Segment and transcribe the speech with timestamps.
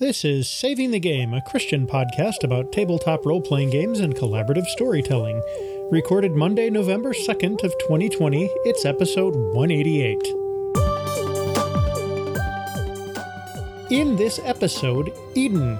[0.00, 4.64] This is Saving the Game, a Christian podcast about tabletop role playing games and collaborative
[4.64, 5.42] storytelling.
[5.90, 8.48] Recorded Monday, November 2nd of 2020.
[8.64, 10.26] It's episode 188.
[13.90, 15.78] In this episode, Eden,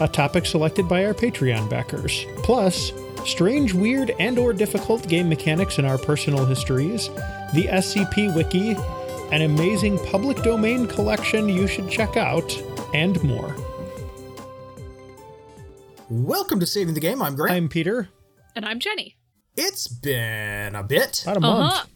[0.00, 2.26] a topic selected by our Patreon backers.
[2.38, 2.90] Plus,
[3.24, 7.10] strange, weird, and or difficult game mechanics in our personal histories,
[7.54, 8.74] the SCP wiki,
[9.30, 12.52] an amazing public domain collection you should check out,
[12.94, 13.54] and more.
[16.08, 17.22] Welcome to Saving the Game.
[17.22, 17.52] I'm Grant.
[17.52, 18.08] I'm Peter.
[18.54, 19.16] And I'm Jenny.
[19.56, 21.22] It's been a bit.
[21.22, 21.72] About a month.
[21.74, 21.86] Uh-huh.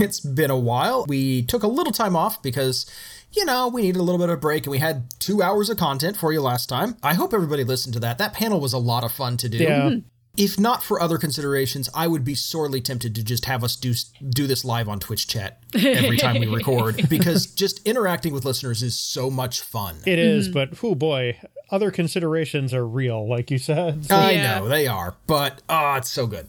[0.00, 1.04] It's been a while.
[1.08, 2.86] We took a little time off because,
[3.32, 5.70] you know, we needed a little bit of a break and we had two hours
[5.70, 6.96] of content for you last time.
[7.02, 8.18] I hope everybody listened to that.
[8.18, 9.58] That panel was a lot of fun to do.
[9.58, 9.90] Yeah.
[10.36, 13.94] If not for other considerations, I would be sorely tempted to just have us do
[14.28, 18.82] do this live on Twitch chat every time we record because just interacting with listeners
[18.82, 19.96] is so much fun.
[20.06, 20.54] It is, mm-hmm.
[20.54, 21.38] but oh boy,
[21.70, 24.06] other considerations are real, like you said.
[24.06, 24.58] So- I Yeah.
[24.58, 26.48] know they are, but oh, it's so good.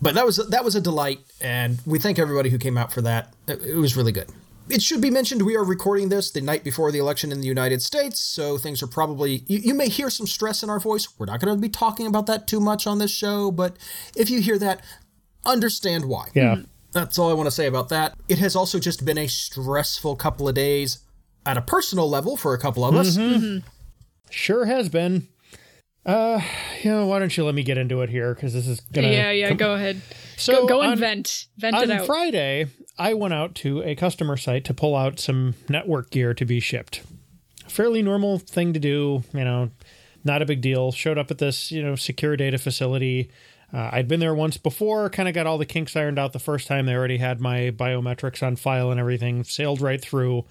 [0.00, 3.02] But that was that was a delight, and we thank everybody who came out for
[3.02, 3.34] that.
[3.48, 4.28] It, it was really good.
[4.70, 7.46] It should be mentioned we are recording this the night before the election in the
[7.46, 11.08] United States, so things are probably you, you may hear some stress in our voice.
[11.18, 13.76] We're not going to be talking about that too much on this show, but
[14.16, 14.82] if you hear that,
[15.44, 16.28] understand why.
[16.34, 16.56] yeah.
[16.56, 16.64] Mm-hmm.
[16.92, 18.14] That's all I want to say about that.
[18.28, 21.00] It has also just been a stressful couple of days
[21.44, 23.16] at a personal level for a couple of us.
[23.16, 23.34] Mm-hmm.
[23.34, 23.68] Mm-hmm.
[24.30, 25.28] Sure has been.
[26.08, 26.40] Uh,
[26.82, 29.08] you know, why don't you let me get into it here because this is gonna.
[29.08, 30.00] yeah, yeah, go ahead.
[30.38, 31.46] So go go and on- vent.
[31.58, 32.06] Vent On it out.
[32.06, 32.66] Friday,
[32.98, 36.60] I went out to a customer site to pull out some network gear to be
[36.60, 37.02] shipped.
[37.68, 39.70] Fairly normal thing to do, you know,
[40.24, 40.92] not a big deal.
[40.92, 43.30] Showed up at this, you know, secure data facility.
[43.70, 46.38] Uh, I'd been there once before, kind of got all the kinks ironed out the
[46.38, 46.86] first time.
[46.86, 50.46] They already had my biometrics on file and everything, sailed right through.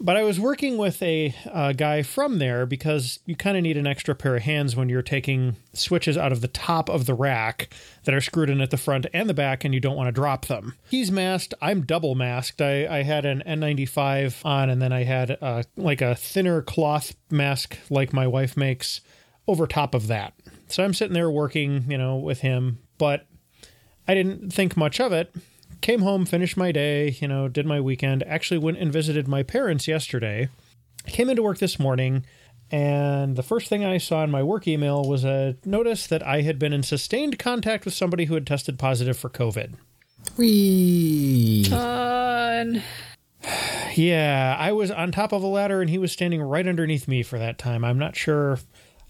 [0.00, 1.32] But I was working with a
[1.76, 5.02] guy from there because you kind of need an extra pair of hands when you're
[5.02, 8.76] taking switches out of the top of the rack that are screwed in at the
[8.76, 10.74] front and the back, and you don't want to drop them.
[10.90, 11.54] He's masked.
[11.62, 12.60] I'm double masked.
[12.60, 15.38] I, I had an N95 on, and then I had
[15.76, 19.00] like a thinner cloth mask like my wife makes
[19.46, 20.34] over top of that.
[20.68, 23.26] So I'm sitting there working, you know, with him, but
[24.08, 25.34] I didn't think much of it.
[25.84, 28.22] Came home, finished my day, you know, did my weekend.
[28.22, 30.48] Actually went and visited my parents yesterday.
[31.08, 32.24] Came into work this morning,
[32.70, 36.40] and the first thing I saw in my work email was a notice that I
[36.40, 39.74] had been in sustained contact with somebody who had tested positive for COVID.
[40.38, 41.64] Whee.
[41.64, 42.82] Fun.
[43.94, 47.22] Yeah, I was on top of a ladder and he was standing right underneath me
[47.22, 47.84] for that time.
[47.84, 48.58] I'm not sure.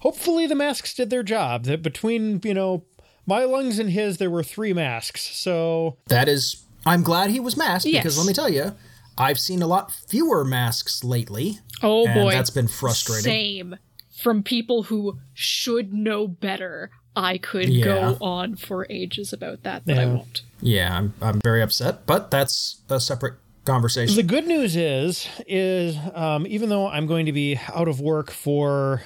[0.01, 1.67] Hopefully the masks did their job.
[1.67, 2.83] That between, you know,
[3.27, 5.23] my lungs and his there were 3 masks.
[5.35, 8.75] So, That is, I'm glad he was masked because let me tell you,
[9.17, 11.59] I've seen a lot fewer masks lately.
[11.83, 12.33] Oh and boy.
[12.33, 13.25] that's been frustrating.
[13.25, 13.77] Same.
[14.17, 16.91] From people who should know better.
[17.17, 17.85] I could Yeah.
[17.85, 20.43] go on for ages about that, but I won't.
[20.61, 23.35] Yeah, I'm, I'm very upset, but that's a separate
[23.65, 24.17] conversation.
[24.17, 28.33] The good news is, is um, even though I'm going to be out of work
[28.33, 29.03] for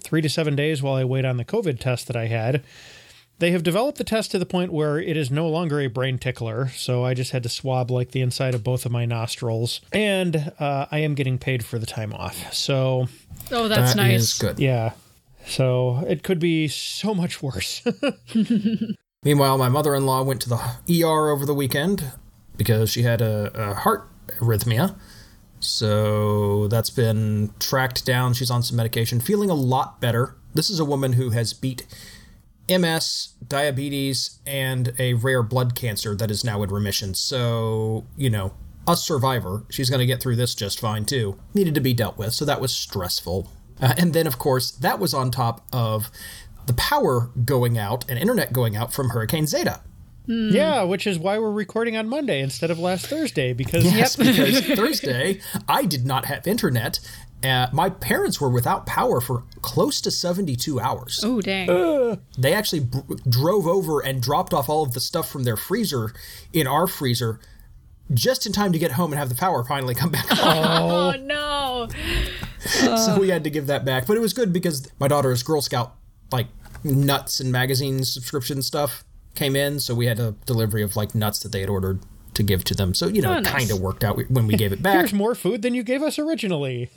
[0.00, 2.64] three to seven days while I wait on the COVID test that I had,
[3.38, 6.18] they have developed the test to the point where it is no longer a brain
[6.18, 6.68] tickler.
[6.68, 10.52] So I just had to swab like the inside of both of my nostrils, and
[10.58, 12.52] uh, I am getting paid for the time off.
[12.54, 13.08] So
[13.52, 14.20] Oh, that's That nice.
[14.22, 14.58] is good.
[14.58, 14.92] yeah,
[15.46, 17.82] so it could be so much worse.
[19.22, 22.12] Meanwhile, my mother in law went to the ER over the weekend
[22.56, 24.08] because she had a, a heart
[24.40, 24.96] arrhythmia.
[25.60, 28.34] So that's been tracked down.
[28.34, 30.36] She's on some medication, feeling a lot better.
[30.54, 31.86] This is a woman who has beat
[32.68, 37.14] MS, diabetes, and a rare blood cancer that is now in remission.
[37.14, 38.54] So, you know,
[38.88, 39.64] a survivor.
[39.70, 41.38] She's going to get through this just fine, too.
[41.54, 43.50] Needed to be dealt with, so that was stressful.
[43.80, 46.10] Uh, and then, of course, that was on top of
[46.66, 49.80] the power going out and internet going out from Hurricane Zeta.
[50.26, 54.60] yeah, which is why we're recording on Monday instead of last Thursday because Yes, because
[54.60, 56.98] Thursday I did not have internet.
[57.46, 61.20] Uh, my parents were without power for close to 72 hours.
[61.24, 62.20] Oh, dang.
[62.38, 62.98] They actually b-
[63.28, 66.12] drove over and dropped off all of the stuff from their freezer
[66.52, 67.40] in our freezer
[68.14, 71.20] just in time to get home and have the power finally come back on.
[71.20, 71.88] oh, no.
[72.96, 74.06] so we had to give that back.
[74.06, 75.94] But it was good because my daughter's Girl Scout,
[76.32, 76.46] like
[76.84, 79.04] nuts and magazine subscription stuff
[79.34, 79.80] came in.
[79.80, 82.00] So we had a delivery of like nuts that they had ordered
[82.36, 82.94] to give to them.
[82.94, 83.52] So, you know, Oh, it nice.
[83.52, 84.94] kind of worked out when we gave it back.
[84.94, 86.90] Here's more food than you gave us originally.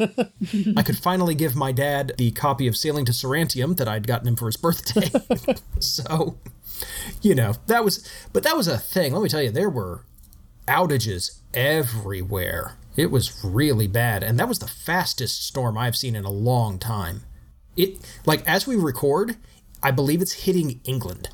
[0.78, 4.28] I could finally give my dad the copy of Sailing to Sarantium that I'd gotten
[4.28, 5.10] him for his birthday.
[5.80, 6.38] so,
[7.22, 9.14] you know, that was, but that was a thing.
[9.14, 10.06] Let me tell you, there were
[10.68, 12.76] outages everywhere.
[12.96, 16.78] It was really bad, and that was the fastest storm I've seen in a long
[16.80, 17.24] time.
[17.78, 19.38] It like as we record,
[19.82, 21.30] I believe it's hitting England.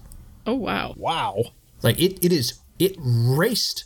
[0.46, 0.94] Oh wow.
[0.96, 1.42] Wow.
[1.82, 3.86] Like it, it is it raced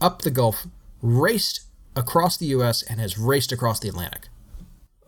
[0.00, 0.66] up the Gulf,
[1.02, 1.62] raced
[1.96, 4.28] across the US and has raced across the Atlantic.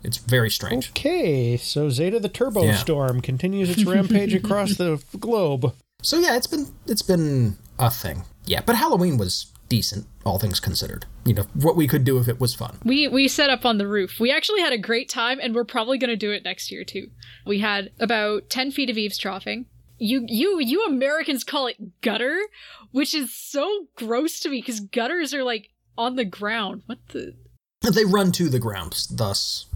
[0.02, 0.90] It's very strange.
[0.90, 2.74] Okay, so Zeta the Turbo Yeah.
[2.76, 5.74] Storm continues its rampage across the globe.
[6.02, 8.24] So yeah, it's been it's been a thing.
[8.44, 11.06] Yeah, but Halloween was decent, all things considered.
[11.24, 12.78] You know, what we could do if it was fun.
[12.84, 14.18] We we set up on the roof.
[14.18, 16.82] We actually had a great time, and we're probably going to do it next year
[16.82, 17.06] too.
[17.46, 19.66] We had about ten feet of eavestroughing.
[20.02, 22.36] You you you Americans call it gutter,
[22.90, 26.82] which is so gross to me because gutters are like on the ground.
[26.86, 27.34] What the?
[27.82, 29.66] They run to the ground, thus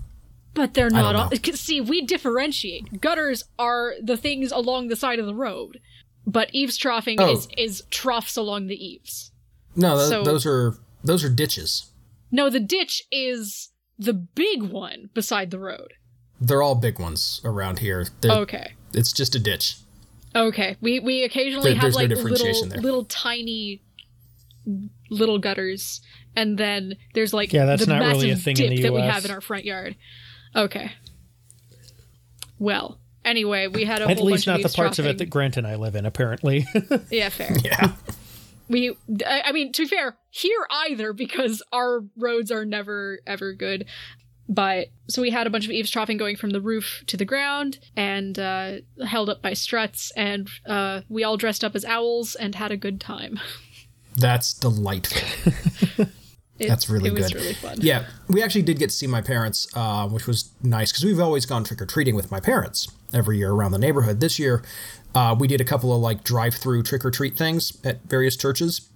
[0.55, 1.37] But they're not on.
[1.55, 3.01] See, we differentiate.
[3.01, 5.79] Gutters are the things along the side of the road,
[6.27, 7.33] but eavestroughing Oh.
[7.33, 9.31] is is troughs along the eaves.
[9.77, 11.91] no, th- So- those are those are ditches.
[12.33, 15.93] No, the ditch is the big one beside the road.
[16.41, 18.09] They're all big ones around here.
[18.21, 18.75] They're, Okay.
[18.93, 19.77] It's just a ditch.
[20.37, 23.83] Okay, we we occasionally There- have there's no like little little tiny
[25.11, 26.03] little gutters,
[26.37, 28.83] and then there's like Yeah, that's the not massive really a thing dip in the
[28.83, 29.97] that we have in our front yard.
[30.55, 30.93] Okay.
[32.59, 35.31] Well, anyway, we had a At whole least bunch not the parts of it that
[35.31, 36.67] Grant and I live in, apparently.
[37.11, 37.57] Yeah, fair.
[37.65, 37.93] Yeah.
[38.69, 38.97] we
[39.27, 43.87] I I mean to be fair here either because our roads are never ever good
[44.49, 47.79] but so we had a bunch of eavestroughing going from the roof to the ground
[47.97, 48.73] and uh,
[49.05, 52.77] held up by struts and uh, we all dressed up as owls and had a
[52.77, 53.39] good time
[54.19, 56.07] That's delightful.
[56.59, 57.35] It- That's really it was good.
[57.43, 60.91] really fun Yeah, we actually did get to see my parents, uh, which was nice
[60.91, 64.21] because we've always gone trick or treating with my parents every year around the neighborhood.
[64.21, 64.63] This year,
[65.15, 68.89] uh, we did a couple of like drive-through trick or treat things at various churches.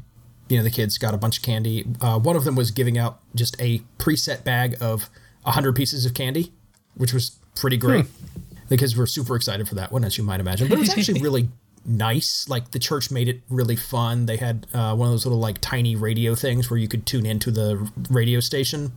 [0.49, 1.85] You know, the kids got a bunch of candy.
[2.00, 5.11] Uh, one of them was giving out just a preset bag of
[5.45, 6.53] hundred pieces of candy,
[6.95, 8.07] which was pretty great.
[8.07, 8.41] Hmm.
[8.69, 10.69] The kids were super excited for that one, as you might imagine.
[10.69, 11.49] But it was actually really
[11.85, 12.49] nice.
[12.49, 14.27] Like the church made it really fun.
[14.27, 17.27] They had uh, one of those little like tiny radio things where you could tune
[17.27, 18.93] into the radio station.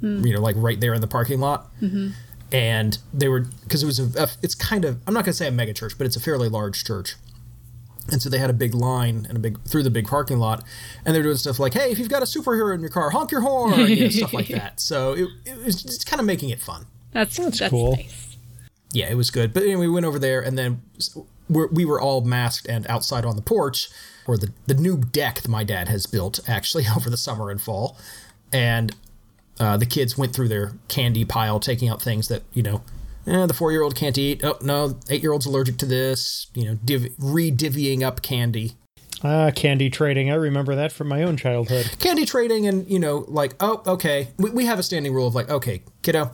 [0.00, 0.26] Hmm.
[0.26, 1.70] You know, like right there in the parking lot.
[1.80, 2.10] Mm-hmm.
[2.52, 5.48] And they were because it was a, a- it's kind of I'm not gonna say
[5.48, 7.16] a mega church, but it's a fairly large church.
[8.10, 10.62] And so they had a big line and a big through the big parking lot,
[11.04, 13.30] and they're doing stuff like, "Hey, if you've got a superhero in your car, honk
[13.30, 14.78] your horn," you know, stuff like that.
[14.78, 17.96] So it, it was just kind of making it fun that's that's, cool.
[17.96, 18.34] nice
[18.94, 19.52] yeah, it was good.
[19.52, 20.80] But anyway, we went over there, and then
[21.50, 23.88] we're, we were all masked and outside on the porch,
[24.26, 27.60] or the, the new deck that my dad has built actually over the summer and
[27.60, 27.98] fall.
[28.52, 28.94] And
[29.58, 32.82] uh, the kids went through their candy pile, taking out things that, you know,
[33.26, 34.42] eh, the four year old can't eat.
[34.44, 38.72] Oh, no, eight year old's allergic to this, you know, div- re divvying up candy.
[39.22, 40.30] ah, candy trading.
[40.30, 41.96] I remember that from my own childhood.
[41.98, 44.28] candy trading and you know like oh okay.
[44.38, 46.32] We, we have a standing rule of like okay kiddo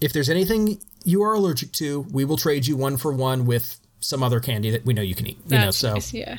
[0.00, 3.78] if there's anything you are allergic to we will trade you one for one with
[4.00, 5.94] some other candy that we know you can eat you know so.
[5.94, 6.38] nice yeah.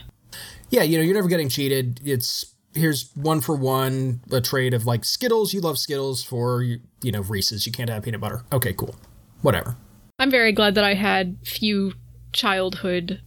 [0.70, 2.00] Yeah you know you're never getting cheated.
[2.04, 5.54] It's here's one for one a trade of like skittles.
[5.54, 7.66] You love skittles for you you know reese's.
[7.66, 8.44] You can't have peanut butter.
[8.54, 8.96] Okay cool
[9.42, 9.76] whatever
[10.20, 11.94] i'm very glad that i had few
[12.34, 13.22] childhood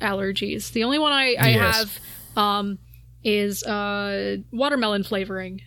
[0.00, 1.74] allergies the only one i, I Yes.
[1.76, 1.98] have
[2.36, 2.78] um
[3.22, 5.60] is uh watermelon flavoring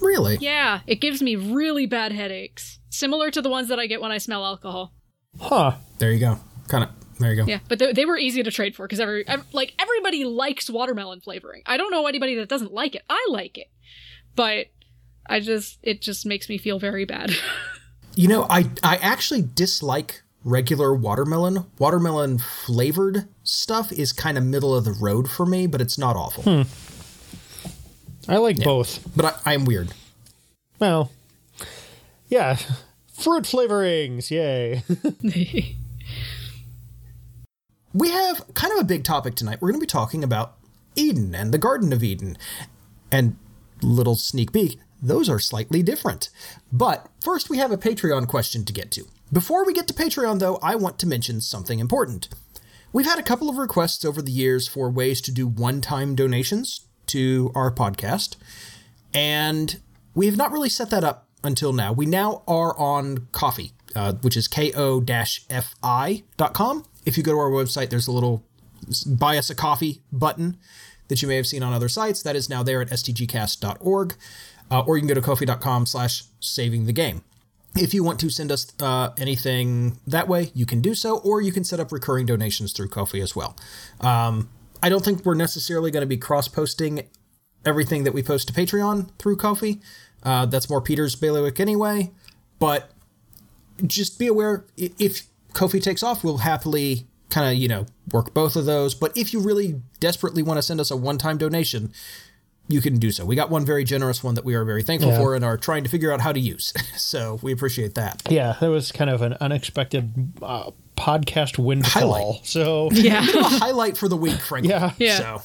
[0.00, 4.00] really Yeah, it gives me really bad headaches, similar to the ones that I get
[4.00, 4.92] when I smell alcohol.
[5.40, 5.72] Huh.
[5.98, 8.50] there you go kind of there you go Yeah, but they, they were easy to
[8.52, 11.62] trade for because every ev- like everybody likes watermelon flavoring.
[11.66, 13.02] I don't know anybody that doesn't like it.
[13.10, 13.66] I like it,
[14.36, 14.66] but
[15.26, 17.32] I just it just makes me feel very bad.
[18.18, 21.66] You know, I I actually dislike regular watermelon.
[21.78, 26.16] Watermelon flavored stuff is kind of middle of the road for me, but it's not
[26.16, 26.42] awful.
[26.42, 26.62] Hmm.
[28.28, 29.08] I like both.
[29.14, 29.94] But I, I'm weird.
[30.80, 31.12] Well,
[32.28, 32.56] yeah.
[33.12, 34.32] Fruit flavorings.
[34.32, 34.82] Yay.
[37.94, 39.60] We have kind of a big topic tonight.
[39.60, 40.56] We're going to be talking about
[40.94, 42.36] Eden and the Garden of Eden.
[43.10, 43.36] And
[43.82, 46.30] little sneak peek, those are slightly different.
[46.72, 49.06] But first, we have a Patreon question to get to.
[49.32, 52.28] Before we get to Patreon, though, I want to mention something important.
[52.92, 56.14] We've had a couple of requests over the years for ways to do one time
[56.14, 58.36] donations to our podcast,
[59.12, 59.80] and
[60.14, 61.92] we have not really set that up until now.
[61.92, 66.84] We now are on Ko-fi, uh, which is ko fi.com.
[67.04, 68.44] If you go to our website, there's a little
[69.06, 70.56] buy us a coffee button
[71.08, 72.22] that you may have seen on other sites.
[72.22, 74.14] That is now there at stgcast.org,
[74.70, 77.22] uh, or you can go to kofi.com slash saving the game.
[77.74, 81.40] If you want to send us uh, anything that way, you can do so, or
[81.40, 83.56] you can set up recurring donations through Ko-fi as well.
[84.00, 84.48] Um,
[84.82, 87.06] I don't think we're necessarily going to be cross posting
[87.64, 89.80] everything that we post to Patreon through Ko-fi,
[90.22, 92.10] Uh, that's more Peter's bailiwick anyway.
[92.58, 92.90] But
[93.86, 98.56] just be aware if Ko-fi takes off, we'll happily kind of, you know, work both
[98.56, 98.94] of those.
[98.94, 101.92] But if you really desperately want to send us a one time donation,
[102.68, 103.24] you can do so.
[103.24, 105.18] We got one very generous one that we are very thankful Yeah.
[105.18, 106.72] for and are trying to figure out how to use.
[106.96, 108.22] so we appreciate that.
[108.28, 112.12] Yeah, that was kind of an unexpected uh, podcast windfall.
[112.34, 112.46] Highlight.
[112.46, 113.26] So Yeah.
[113.34, 114.70] a highlight for the week, frankly.
[114.70, 114.92] Yeah.
[114.98, 115.16] Yeah.
[115.16, 115.42] So,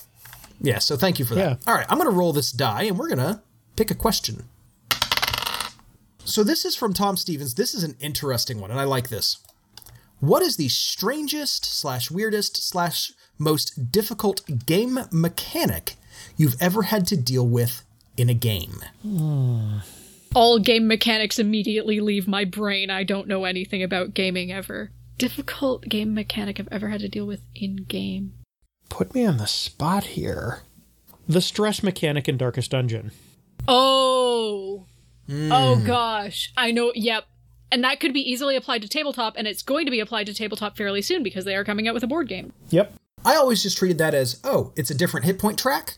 [0.61, 0.79] yeah.
[0.79, 1.59] So thank you for that.
[1.61, 1.71] Yeah.
[1.71, 3.41] All right, I'm going to roll this die, and we're going to
[3.75, 4.43] pick a question.
[6.25, 7.55] So this is from Tom Stevens.
[7.55, 9.37] This is an interesting one, and I like this.
[10.19, 15.95] What is the strangest slash weirdest slash most difficult game mechanic
[16.37, 17.83] you've ever had to deal with
[18.17, 18.79] in a game?
[20.35, 22.89] All game mechanics immediately leave my brain.
[22.89, 24.91] I don't know anything about gaming ever.
[25.17, 28.33] Difficult game mechanic I've ever had to deal with in game.
[28.89, 30.61] put me on the spot here.
[31.27, 33.11] The stress mechanic in Darkest Dungeon.
[33.67, 34.85] Oh.
[35.27, 35.51] Hmm.
[35.51, 36.51] Oh gosh.
[36.57, 36.91] I know.
[36.95, 37.25] Yep.
[37.71, 40.33] And that could be easily applied to tabletop, and it's going to be applied to
[40.33, 42.53] tabletop fairly soon because they are coming out with a board game.
[42.69, 42.93] Yep.
[43.25, 45.97] I always just treated that as, oh, it's a different hit point track.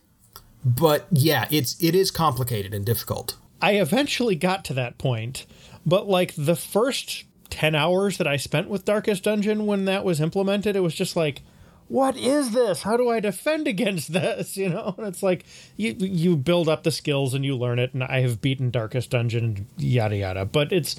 [0.65, 3.38] But yeah, it's it is complicated and difficult.
[3.62, 5.45] I eventually got to that point,
[5.86, 10.19] but like the first 10 hours that I spent with Darkest Dungeon when that was
[10.19, 11.41] implemented, it was just like,
[11.88, 12.81] what is this?
[12.81, 14.57] How do I defend against this?
[14.57, 15.45] You know, and it's like
[15.77, 19.12] you you build up the skills and you learn it, and I have beaten Darkest
[19.12, 20.45] Dungeon, yada yada.
[20.45, 20.95] But it's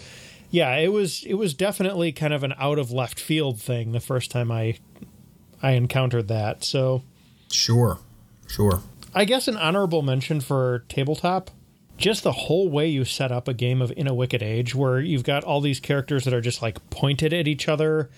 [0.50, 4.00] yeah, it was it was definitely kind of an out of left field thing the
[4.00, 4.78] first time I
[5.60, 6.62] I encountered that.
[6.62, 7.02] So
[7.50, 7.98] Sure.
[8.46, 8.80] Sure.
[9.14, 11.50] I guess an honorable mention for tabletop.
[11.96, 15.00] Just the whole way you set up a game of In a Wicked Age, where
[15.00, 18.10] you've got all these characters that are just like pointed at each other.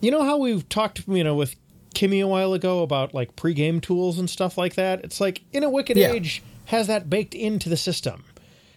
[0.00, 1.56] You know how we've talked, you know, with
[1.94, 5.02] Kimmy a while ago about like pregame tools and stuff like that?
[5.02, 6.12] It's like In a Wicked Yeah.
[6.12, 8.22] Age has that baked into the system.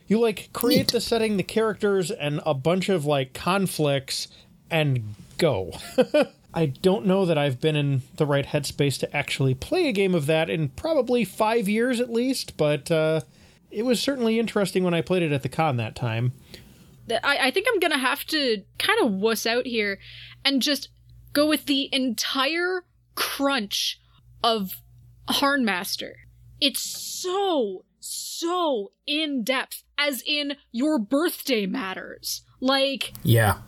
[0.08, 4.28] You like create the setting, the characters, and a bunch of like conflicts
[4.72, 5.74] and go.
[6.54, 10.14] I don't know that I've been in the right headspace to actually play a game
[10.14, 13.22] of that in probably five years at least, but uh,
[13.70, 16.34] it was certainly interesting when I played it at the con that time.
[17.24, 20.00] I, I think I'm gonna have to kind of wuss out here
[20.44, 20.90] and just
[21.34, 22.84] go with the entire
[23.16, 24.00] crunch
[24.44, 24.82] of
[25.30, 26.14] Harnmaster.
[26.60, 32.42] It's so, so in depth, as in your birthday matters.
[32.60, 33.60] Like, Yeah.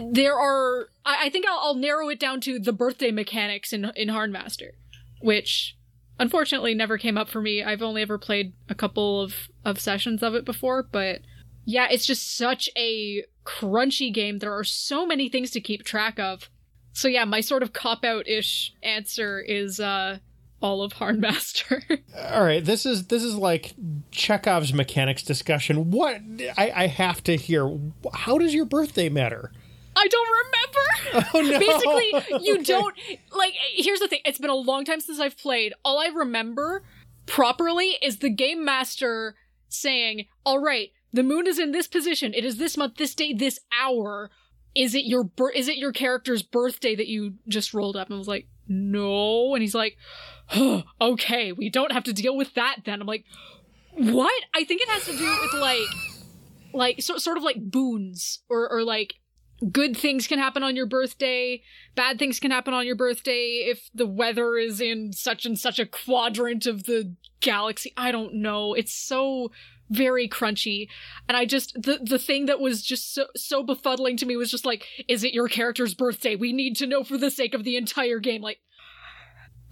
[0.00, 3.90] there are I, I think I'll, I'll narrow it down to the birthday mechanics in
[3.96, 4.72] in Harnmaster,
[5.20, 5.76] which
[6.18, 7.62] unfortunately never came up for me.
[7.62, 11.20] I've only ever played a couple of of sessions of it before, but
[11.64, 14.38] yeah, it's just such a crunchy game.
[14.38, 16.50] There are so many things to keep track of.
[16.92, 20.18] So yeah, my sort of cop out ish answer is uh
[20.62, 21.82] all of Harnmaster.
[22.32, 23.72] All right, this is this is like
[24.10, 25.90] Chekhov's mechanics discussion.
[25.90, 26.20] What
[26.58, 27.78] I, I have to hear.
[28.12, 29.52] How does your birthday matter?
[29.96, 31.26] I don't remember.
[31.34, 31.58] Oh no!
[31.58, 32.62] Basically, you Okay.
[32.64, 32.94] don't
[33.36, 33.54] like.
[33.74, 35.72] Here's the thing: it's been a long time since I've played.
[35.84, 36.82] All I remember
[37.26, 39.34] properly is the game master
[39.68, 42.32] saying, "All right, the moon is in this position.
[42.34, 44.30] It is this month, this day, this hour.
[44.74, 48.18] Is it your Is it your character's birthday that you just rolled up?" And I
[48.18, 49.96] was like, "No," and he's like,
[51.00, 53.24] "Okay, we don't have to deal with that then." I'm like,
[53.94, 55.88] "What?" I think it has to do with like,
[56.72, 59.14] like so, sort of like boons or or like
[59.72, 61.62] good things can happen on your birthday,
[61.94, 65.78] bad things can happen on your birthday if the weather is in such and such
[65.78, 67.92] a quadrant of the galaxy.
[67.96, 68.74] I don't know.
[68.74, 69.50] It's so
[69.90, 70.88] very crunchy.
[71.28, 74.50] And I just the the thing that was just so so befuddling to me was
[74.50, 76.36] just like, is it your character's birthday?
[76.36, 78.40] We need to know for the sake of the entire game.
[78.40, 78.60] Like!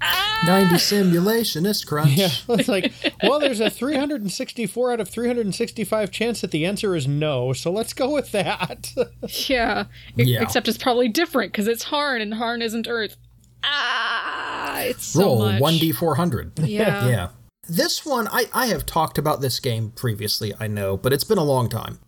[0.01, 2.13] 90 simulationist crunch.
[2.13, 7.09] Yeah, it's like, well, there's a 364 out of 365 chance that the answer is
[7.09, 8.93] no, so let's go with that.
[9.49, 9.85] Yeah.
[10.15, 10.43] Yeah.
[10.43, 13.17] Except it's probably different because it's Harn and Harn isn't Earth.
[13.65, 15.63] Ah, it's so Roll much.
[15.63, 16.67] 1d400.
[16.67, 17.09] Yeah.
[17.09, 17.29] Yeah.
[17.69, 21.39] This one, I, I have talked about this game previously, I know, but it's been
[21.39, 21.99] a long time.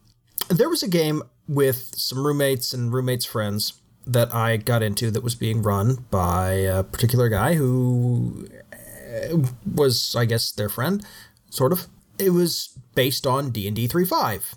[0.48, 5.22] There was a game with some roommates and roommates' friends that I got into that
[5.22, 9.38] was being run by a particular guy who uh,
[9.74, 11.04] was, I guess, their friend,
[11.50, 11.86] sort of.
[12.18, 14.54] It was based on D&D 3.5.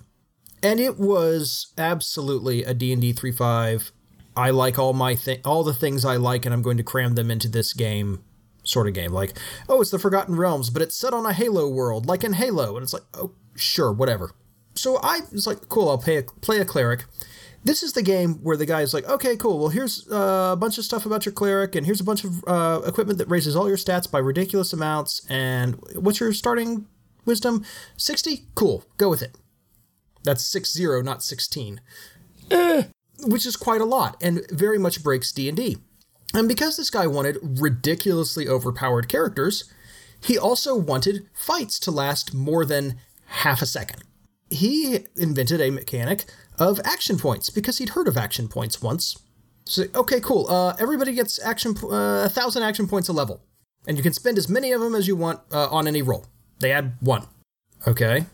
[0.61, 3.91] And it was absolutely a D&D 3.5.
[4.35, 7.15] I like all my thi- all the things I like and I'm going to cram
[7.15, 8.23] them into this game
[8.63, 9.11] sort of game.
[9.11, 9.37] Like,
[9.69, 12.75] oh, it's the Forgotten Realms, but it's set on a Halo world, like in Halo.
[12.75, 14.31] And it's like, oh, sure, whatever.
[14.75, 17.05] So I was like, cool, I'll a, play a cleric.
[17.65, 19.59] This is the game where the guy is like, okay, cool.
[19.59, 22.43] Well, here's uh, a bunch of stuff about your cleric, and here's a bunch of
[22.45, 25.25] uh, equipment that raises all your stats by ridiculous amounts.
[25.29, 26.87] And what's your starting
[27.25, 27.63] wisdom?
[27.95, 28.47] 60?
[28.55, 29.37] Cool, go with it.
[30.23, 31.79] That's 60, not 16.
[33.25, 35.77] Which is quite a lot and very much breaks D&D.
[36.33, 39.71] And because this guy wanted ridiculously overpowered characters,
[40.21, 44.03] he also wanted fights to last more than half a second.
[44.49, 46.25] He invented a mechanic
[46.59, 49.17] of action points because he'd heard of action points once.
[49.65, 50.47] So, okay, cool.
[50.49, 53.41] Uh, everybody gets action uh, a thousand action points a level,
[53.87, 56.25] and you can spend as many of them as you want uh, on any roll.
[56.59, 57.27] They add one.
[57.87, 58.25] Okay.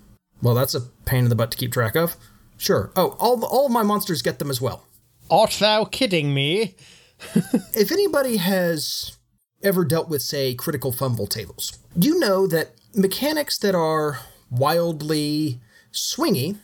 [0.42, 2.16] Well, that's a pain in the butt to keep track of.
[2.58, 2.92] Sure.
[2.96, 4.86] Oh, all all of my monsters get them as well.
[5.30, 6.76] Art thou kidding me?
[7.74, 9.18] if anybody has
[9.62, 15.60] ever dealt with, say, critical fumble tables, you know that mechanics that are wildly
[15.92, 16.58] swingy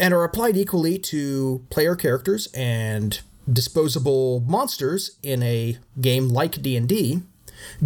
[0.00, 3.20] and are applied equally to player characters and
[3.50, 7.22] disposable monsters in a game like D&D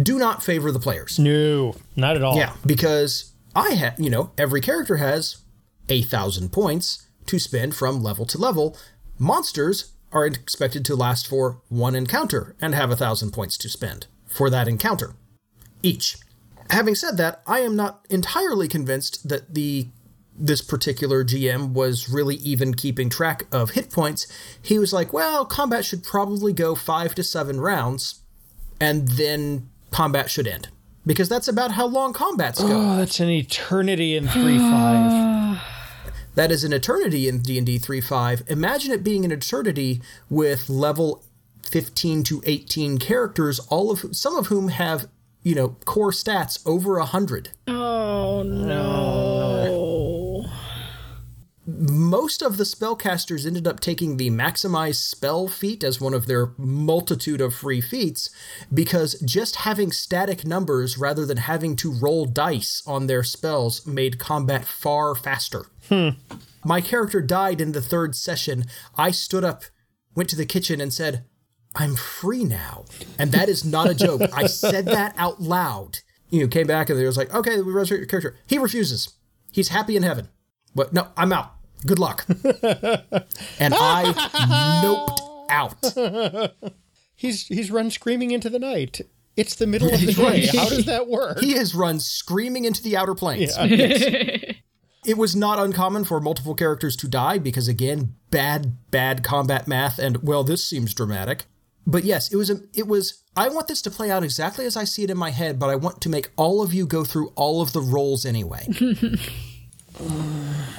[0.01, 1.19] do not favor the players.
[1.19, 2.35] No, not at all.
[2.35, 5.37] Yeah, because I have, you know, every character has
[5.89, 8.77] a thousand points to spend from level to level.
[9.19, 14.07] Monsters are expected to last for one encounter and have a thousand points to spend
[14.25, 15.13] for that encounter
[15.83, 16.17] each.
[16.69, 19.87] Having said that, I am not entirely convinced that the
[20.37, 24.27] this particular GM was really even keeping track of hit points.
[24.61, 28.21] He was like, well, combat should probably go five to seven rounds,
[28.79, 30.69] and then combat should end.
[31.05, 32.69] Because that's about how long combats go.
[32.69, 35.61] Oh, that's an eternity in 3 5.
[36.35, 38.47] That is an eternity in D&D 3.5.
[38.51, 41.23] Imagine it being an eternity with level
[41.63, 45.07] 15 to 18 characters, all of some of whom have,
[45.41, 47.49] you know, core stats over 100.
[47.67, 49.86] Oh no.
[51.69, 56.53] Most of the spellcasters ended up taking the maximize spell feat as one of their
[56.57, 58.29] multitude of free feats
[58.73, 64.17] because just having static numbers rather than having to roll dice on their spells made
[64.17, 65.65] combat far faster.
[65.89, 66.11] Hmm.
[66.63, 68.63] My character died in the third session.
[68.95, 69.63] I stood up,
[70.15, 71.25] went to the kitchen, and said,
[71.75, 72.85] I'm free now.
[73.19, 74.21] And that is not a joke.
[74.33, 75.99] I said that out loud.
[76.29, 78.37] You know, came back and they was like, okay, we resurrect your character.
[78.47, 79.13] He refuses.
[79.51, 80.29] He's happy in heaven.
[80.73, 81.56] But no, I'm out.
[81.85, 82.25] Good luck.
[82.27, 84.13] and I
[84.83, 86.53] noped out.
[87.15, 89.01] He's he's run screaming into the night.
[89.35, 90.47] It's the middle of the day.
[90.47, 91.39] How does that work?
[91.39, 93.55] He has run screaming into the outer planes.
[95.05, 99.99] It was not uncommon for multiple characters to die because, again, bad, bad combat math,
[99.99, 101.45] and well, this seems dramatic.
[101.85, 103.23] But yes, it was a, it was.
[103.35, 105.69] I want this to play out exactly as I see it in my head, but
[105.69, 108.67] I want to make all of you go through all of the roles anyway.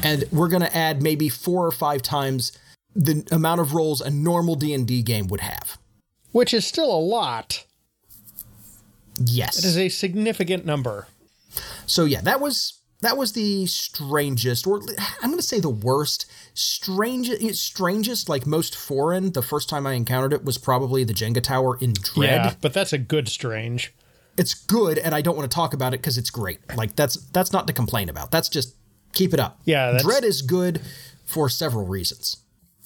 [0.02, 2.52] And we're going to add maybe four or five times
[2.94, 5.78] the amount of rolls a normal D and D game would have.
[6.32, 7.64] Which is still a lot.
[9.24, 11.08] Yes, It is a significant number.
[11.86, 14.80] So yeah, that was that was the strangest, or
[15.22, 19.32] I'm going to say the worst, strangest, strangest, like most foreign.
[19.32, 22.44] The first time I encountered it was probably the Jenga Tower in Dread.
[22.44, 23.94] Yeah, but that's a good strange.
[24.36, 26.60] It's good, and I don't want to talk about it because it's great.
[26.76, 28.30] Like that's that's not to complain about.
[28.30, 28.76] That's just
[29.12, 29.60] keep it up.
[29.64, 30.80] Yeah, that's- Dread is good
[31.24, 32.38] for several reasons.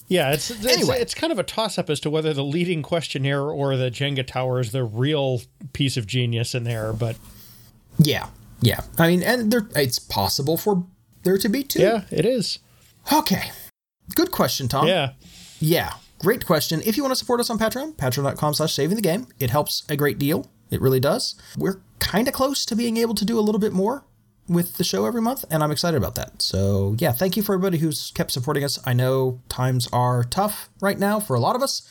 [0.09, 1.01] Yeah, it's it's, Anyway.
[1.01, 4.27] it's kind of a toss up as to whether the leading questionnaire or the Jenga
[4.27, 5.41] tower is the real
[5.73, 6.93] piece of genius in there.
[6.93, 7.17] But
[7.99, 8.27] Yeah,
[8.61, 8.81] yeah.
[8.99, 10.85] I mean, and there, it's possible for
[11.23, 11.81] there to be two.
[11.81, 12.59] yeah, it is.
[13.13, 13.51] Okay.
[14.15, 14.87] Good question, Tom.
[14.87, 15.13] Yeah.
[15.61, 16.83] Yeah, great question.
[16.85, 19.29] If you want to support us on Patreon, patreon.com slash saving the game.
[19.39, 20.47] It helps a great deal.
[20.71, 21.37] It really does.
[21.57, 24.05] We're kind of close to being able to do a little bit more
[24.48, 26.42] with the show every month, and I'm excited about that.
[26.42, 28.78] So, yeah, thank you for everybody who's kept supporting us.
[28.85, 31.83] I know times are tough right now for a lot of us.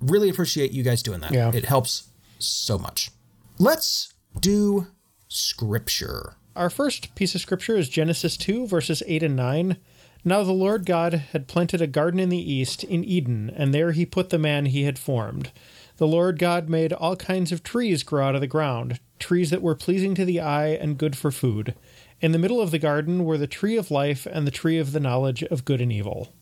[0.00, 1.32] Really appreciate you guys doing that.
[1.32, 1.50] Yeah.
[1.54, 3.10] It helps so much.
[3.58, 4.88] Let's do
[5.28, 6.36] scripture.
[6.56, 9.76] Our first piece of scripture is Genesis 2, verses 8 and 9.
[10.24, 13.92] Now the Lord God had planted a garden in the east, in Eden, and there
[13.92, 15.50] he put the man he had formed.
[15.96, 19.62] The Lord God made all kinds of trees grow out of the ground, trees that
[19.62, 21.74] were pleasing to the eye and good for food.
[22.20, 24.92] In the middle of the garden were the tree of life and the tree of
[24.92, 26.32] the knowledge of good and evil.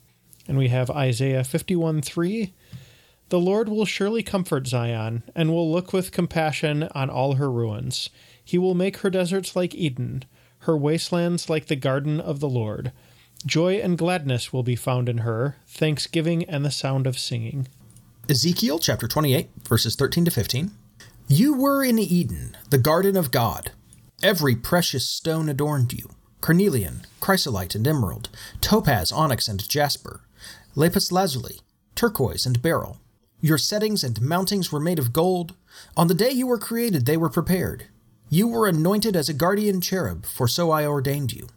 [0.49, 2.55] And we have Isaiah 51 3.
[3.29, 8.11] The Lord will surely comfort Zion, and will look with compassion on all her ruins.
[8.45, 10.25] He will make her deserts like Eden,
[10.61, 12.93] her wastelands like the garden of the Lord.
[13.47, 17.69] Joy and gladness will be found in her, thanksgiving and the sound of singing.
[18.29, 20.71] Ezekiel chapter 28, verses 13 to 15.
[21.27, 23.73] You were in Eden, the garden of God.
[24.23, 26.09] Every precious stone adorned you
[26.41, 28.29] carnelian, chrysolite, and emerald,
[28.61, 30.21] topaz, onyx, and jasper,
[30.77, 31.63] lapis lazuli,
[31.97, 32.99] turquoise, and beryl.
[33.41, 35.57] Your settings and mountings were made of gold.
[35.97, 37.87] On the day you were created, they were prepared.
[38.29, 41.49] You were anointed as a guardian cherub, for so I ordained you.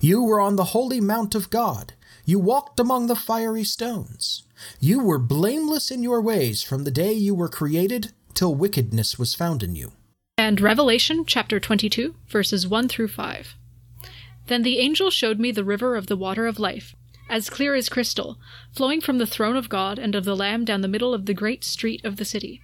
[0.00, 1.92] You were on the holy mount of God.
[2.24, 4.44] You walked among the fiery stones.
[4.80, 9.34] You were blameless in your ways from the day you were created till wickedness was
[9.34, 9.92] found in you.
[10.36, 13.54] And Revelation chapter 22, verses 1 through 5.
[14.46, 16.94] Then the angel showed me the river of the water of life,
[17.30, 18.38] as clear as crystal,
[18.72, 21.34] flowing from the throne of God and of the Lamb down the middle of the
[21.34, 22.60] great street of the city.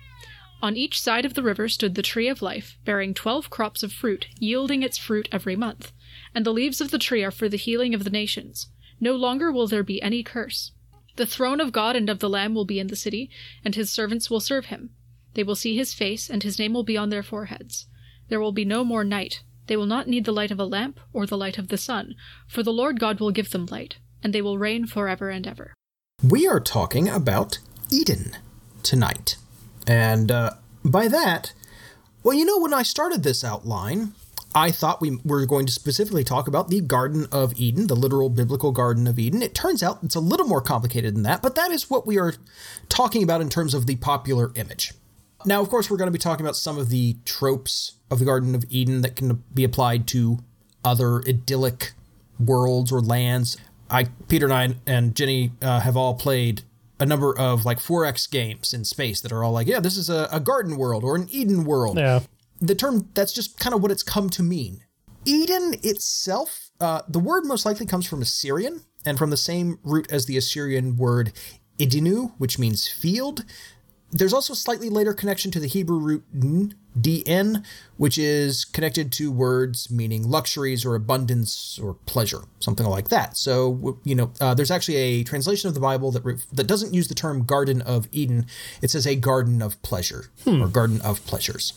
[0.63, 3.93] On each side of the river stood the tree of life, bearing twelve crops of
[3.93, 5.93] fruit, yielding its fruit every month.
[6.35, 8.67] And the leaves of the tree are for the healing of the nations.
[9.01, 10.73] No longer will there be any curse.
[11.21, 13.29] The throne of God and of the Lamb will be in the city,
[13.63, 14.95] and his servants will serve him.
[15.35, 17.89] They will see his face, and his name will be on their foreheads.
[18.31, 19.43] There will be no more night.
[19.67, 22.15] They will not need the light of a lamp or the light of the sun,
[22.49, 25.75] for the Lord God will give them light, and they will reign forever and ever.
[26.27, 27.59] We are talking about
[27.91, 28.39] Eden
[28.83, 29.37] tonight.
[29.87, 30.53] And uh,
[30.83, 31.53] by that,
[32.23, 34.15] well, you know, when I started this outline,
[34.55, 38.29] I thought we were going to specifically talk about the Garden of Eden, the literal
[38.29, 39.43] biblical Garden of Eden.
[39.43, 42.19] It turns out it's a little more complicated than that, but that is what we
[42.19, 42.35] are
[42.89, 44.93] talking about in terms of the popular image.
[45.47, 48.25] Now, of course, we're going to be talking about some of the tropes of the
[48.25, 50.39] Garden of Eden that can be applied to
[50.85, 51.93] other idyllic
[52.39, 53.57] worlds or lands.
[53.89, 56.63] I, Peter and I, and Jenny uh, have all played
[56.99, 60.11] a number of like 4X games in space that are all like, yeah, this is
[60.11, 61.97] a, a garden world or an Eden world.
[61.97, 62.21] Yeah.
[62.61, 64.85] The term, that's just kind of what it's come to mean.
[65.25, 70.11] Eden itself, uh, the word most likely comes from Assyrian and from the same root
[70.11, 71.33] as the Assyrian word
[71.79, 73.45] idinu, which means field.
[74.13, 77.65] There's also a slightly later connection to the Hebrew root n, dn,
[77.97, 83.37] which is connected to words meaning luxuries or abundance or pleasure, something like that.
[83.37, 86.93] So, you know, uh, there's actually a translation of the Bible that re- that doesn't
[86.93, 88.47] use the term Garden of Eden.
[88.83, 91.75] It says a Garden of Pleasure or Garden of Pleasures.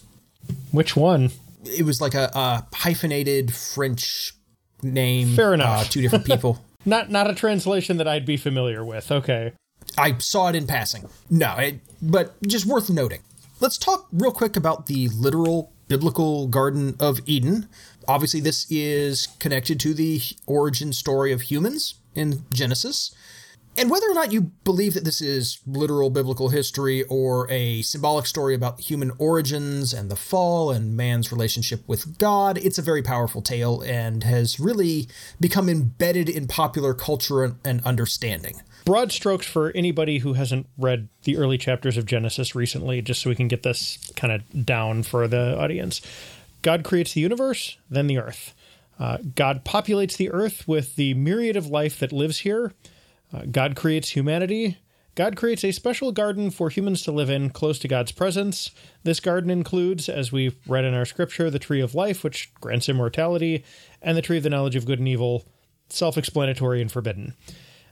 [0.72, 1.32] Which one?
[1.66, 4.34] It was like a, a hyphenated French
[4.82, 5.36] name.
[5.36, 5.82] Fair enough.
[5.82, 6.64] Uh, two different people.
[6.86, 9.10] Not not a translation that I'd be familiar with.
[9.10, 9.54] Okay.
[9.98, 11.08] I saw it in passing.
[11.30, 13.22] No, it, but just worth noting.
[13.62, 17.70] Let's talk real quick about the literal biblical Garden of Eden.
[18.06, 23.16] Obviously, this is connected to the origin story of humans in Genesis.
[23.78, 28.28] And whether or not you believe that this is literal biblical history or a symbolic
[28.28, 33.02] story about human origins and the fall and man's relationship with God, it's a very
[33.02, 35.08] powerful tale and has really
[35.40, 41.38] become embedded in popular culture and understanding broad strokes for anybody who hasn't read the
[41.38, 45.28] early chapters of Genesis recently, just so we can get this kind of down for
[45.28, 46.02] the audience.
[46.62, 48.54] God creates the universe, then the earth.
[49.00, 52.74] Uh, God populates the earth with the myriad of life that lives here.
[53.34, 54.78] Uh, God creates humanity.
[55.16, 58.72] God creates a special garden for humans to live in close to God's presence.
[59.04, 62.90] This garden includes, as we've read in our scripture, the tree of life, which grants
[62.90, 63.64] immortality,
[64.02, 65.46] and the tree of the knowledge of good and evil,
[65.90, 67.34] self explanatory and forbidden.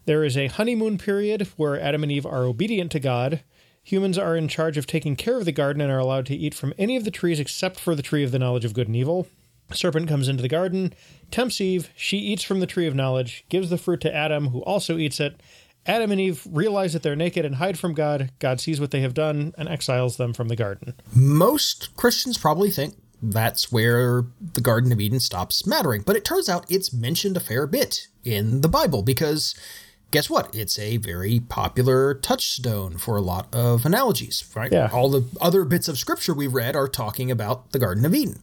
[0.05, 3.41] There is a honeymoon period where Adam and Eve are obedient to God.
[3.83, 6.55] Humans are in charge of taking care of the garden and are allowed to eat
[6.55, 8.95] from any of the trees except for the tree of the knowledge of good and
[8.95, 9.27] evil.
[9.73, 10.93] Serpent comes into the garden,
[11.29, 14.61] tempts Eve, she eats from the tree of knowledge, gives the fruit to Adam, who
[14.63, 15.41] also eats it.
[15.85, 18.31] Adam and Eve realize that they're naked and hide from God.
[18.39, 20.93] God sees what they have done and exiles them from the garden.
[21.15, 26.49] Most Christians probably think that's where the Garden of Eden stops mattering, but it turns
[26.49, 29.55] out it's mentioned a fair bit in the Bible because
[30.11, 30.53] guess what?
[30.55, 34.71] It's a very popular touchstone for a lot of analogies, right?
[34.71, 34.89] Yeah.
[34.91, 38.41] All the other bits of scripture we've read are talking about the Garden of Eden.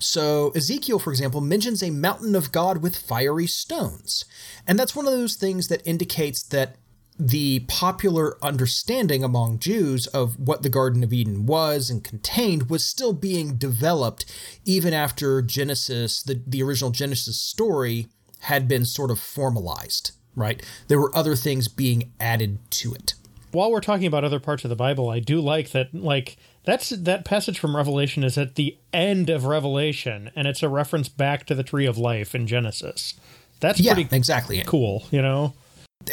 [0.00, 4.24] So, Ezekiel, for example, mentions a mountain of God with fiery stones.
[4.66, 6.76] And that's one of those things that indicates that
[7.18, 12.84] the popular understanding among Jews of what the Garden of Eden was and contained was
[12.84, 14.24] still being developed
[14.64, 18.06] even after Genesis, the, the original Genesis story,
[18.44, 20.64] had been sort of formalized right?
[20.88, 23.14] There were other things being added to it.
[23.52, 26.90] While we're talking about other parts of the Bible, I do like that like that's
[26.90, 31.46] that passage from Revelation is at the end of Revelation and it's a reference back
[31.46, 33.14] to the tree of life in Genesis.
[33.60, 35.54] That's yeah, pretty exactly cool, you know.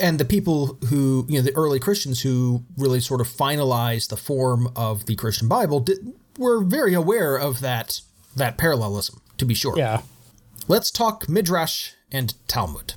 [0.02, 4.18] And the people who, you know, the early Christians who really sort of finalized the
[4.18, 8.02] form of the Christian Bible did, were very aware of that
[8.36, 9.78] that parallelism, to be sure.
[9.78, 10.02] Yeah.
[10.68, 12.94] Let's talk Midrash and Talmud.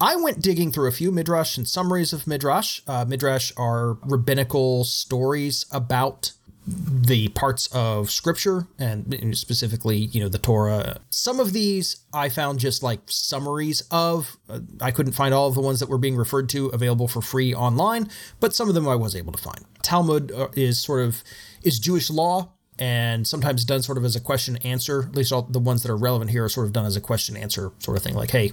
[0.00, 2.82] I went digging through a few midrash and summaries of midrash.
[2.86, 6.32] Uh, midrash are rabbinical stories about
[6.66, 10.98] the parts of scripture and specifically, you know, the Torah.
[11.10, 14.36] Some of these I found just like summaries of.
[14.48, 17.20] Uh, I couldn't find all of the ones that were being referred to available for
[17.20, 18.08] free online,
[18.40, 19.60] but some of them I was able to find.
[19.82, 21.22] Talmud uh, is sort of
[21.62, 25.04] is Jewish law and sometimes done sort of as a question answer.
[25.04, 27.00] At least all the ones that are relevant here are sort of done as a
[27.00, 28.14] question answer sort of thing.
[28.14, 28.52] Like, hey,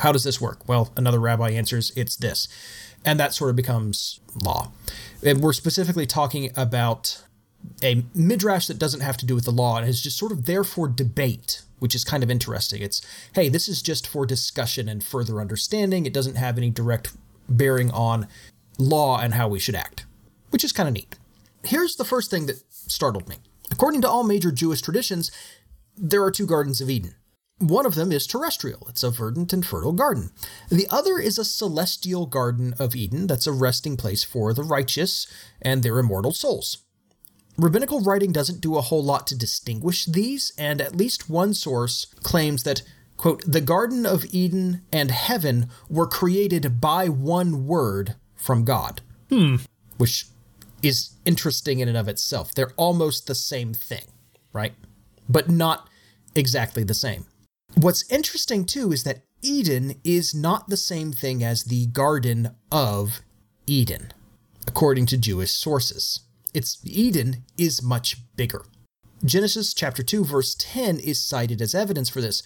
[0.00, 0.66] how does this work?
[0.68, 2.48] Well, another rabbi answers, it's this.
[3.04, 4.72] And that sort of becomes law.
[5.24, 7.22] And we're specifically talking about
[7.82, 10.46] a midrash that doesn't have to do with the law and is just sort of
[10.46, 12.82] there for debate, which is kind of interesting.
[12.82, 13.00] It's,
[13.34, 16.06] hey, this is just for discussion and further understanding.
[16.06, 17.12] It doesn't have any direct
[17.48, 18.28] bearing on
[18.78, 20.06] law and how we should act,
[20.50, 21.16] which is kind of neat.
[21.64, 23.36] Here's the first thing that startled me.
[23.70, 25.30] According to all major Jewish traditions,
[25.96, 27.14] there are two Gardens of Eden.
[27.58, 30.30] One of them is terrestrial, it's a verdant and fertile garden.
[30.70, 35.26] The other is a celestial Garden of Eden that's a resting place for the righteous
[35.60, 36.78] and their immortal souls.
[37.56, 42.06] Rabbinical writing doesn't do a whole lot to distinguish these, and at least one source
[42.22, 42.82] claims that,
[43.16, 49.02] quote, the Garden of Eden and heaven were created by one word from God.
[49.28, 49.56] Hmm.
[49.98, 50.26] Which
[50.82, 52.54] is interesting in and of itself.
[52.54, 54.06] They're almost the same thing,
[54.52, 54.72] right?
[55.28, 55.88] But not
[56.34, 57.26] exactly the same.
[57.74, 63.20] What's interesting too is that Eden is not the same thing as the Garden of
[63.66, 64.12] Eden,
[64.66, 66.20] according to Jewish sources.
[66.52, 68.64] It's Eden is much bigger.
[69.24, 72.42] Genesis chapter 2 verse 10 is cited as evidence for this.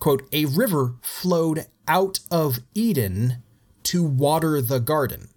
[0.00, 3.42] Quote, a river flowed out of Eden
[3.84, 5.28] to water the garden,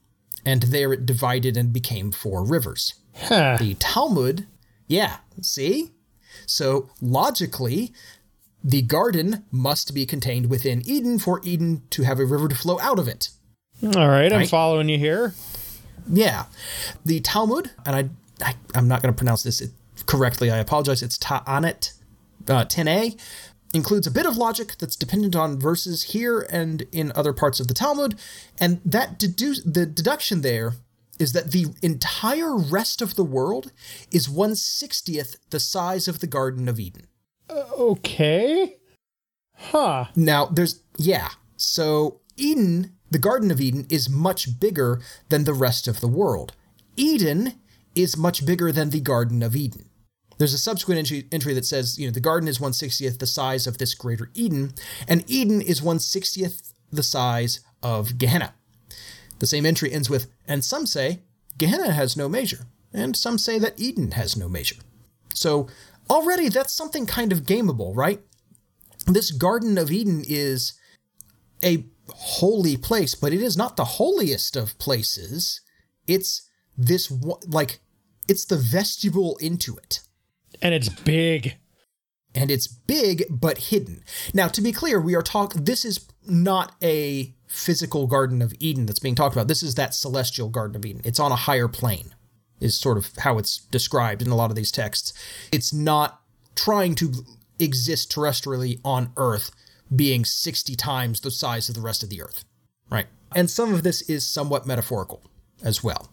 [0.45, 2.95] and there it divided and became four rivers.
[3.15, 3.57] Huh.
[3.59, 4.47] The Talmud,
[4.87, 5.91] yeah, see?
[6.45, 7.93] So logically,
[8.63, 12.79] the garden must be contained within Eden for Eden to have a river to flow
[12.79, 13.29] out of it.
[13.83, 15.33] All right, I'm following you here.
[16.09, 16.45] Yeah.
[17.05, 18.09] The Talmud, and I,
[18.45, 19.61] I I'm not going to pronounce this
[20.05, 20.49] correctly.
[20.51, 21.01] I apologize.
[21.03, 21.93] It's Ta'anit
[22.47, 23.19] uh, 10a
[23.73, 27.67] includes a bit of logic that's dependent on verses here and in other parts of
[27.67, 28.19] the Talmud,
[28.59, 30.73] and that deduce the deduction there
[31.19, 33.71] is that the entire rest of the world
[34.11, 37.07] is one sixtieth the size of the Garden of Eden.
[37.49, 38.77] Okay.
[39.55, 40.05] Huh.
[40.15, 41.29] Now, there's, yeah.
[41.57, 46.53] So, Eden, the Garden of Eden, is much bigger than the rest of the world.
[46.95, 47.53] Eden
[47.95, 49.89] is much bigger than the Garden of Eden.
[50.39, 53.67] There's a subsequent entry, entry that says, you know, the garden is 160th the size
[53.67, 54.73] of this greater Eden,
[55.07, 58.53] and Eden is 160th the size of Gehenna.
[59.39, 61.19] The same entry ends with, and some say
[61.57, 64.77] Gehenna has no measure, and some say that Eden has no measure.
[65.33, 65.67] So
[66.09, 68.21] already that's something kind of gameable, right?
[69.07, 70.73] This Garden of Eden is
[71.63, 75.61] a holy place, but it is not the holiest of places.
[76.07, 77.11] It's this,
[77.47, 77.79] like,
[78.27, 80.01] it's the vestibule into it.
[80.61, 81.55] And it's big.
[82.35, 84.03] And it's big, but hidden.
[84.33, 88.85] Now, to be clear, we are talking, this is not a physical Garden of Eden
[88.85, 89.47] that's being talked about.
[89.47, 91.01] This is that celestial Garden of Eden.
[91.03, 92.13] It's on a higher plane,
[92.59, 95.13] is sort of how it's described in a lot of these texts.
[95.51, 96.21] It's not
[96.55, 97.13] trying to
[97.57, 99.49] exist terrestrially on Earth,
[99.95, 102.45] being 60 times the size of the rest of the Earth,
[102.89, 103.07] right?
[103.35, 105.21] And some of this is somewhat metaphorical
[105.63, 106.09] as well.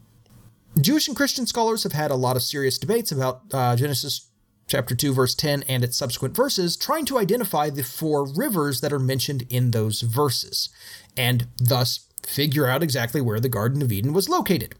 [0.79, 4.29] Jewish and Christian scholars have had a lot of serious debates about uh, Genesis
[4.67, 8.93] chapter 2, verse 10, and its subsequent verses, trying to identify the four rivers that
[8.93, 10.69] are mentioned in those verses,
[11.15, 14.75] and thus figure out exactly where the Garden of Eden was located.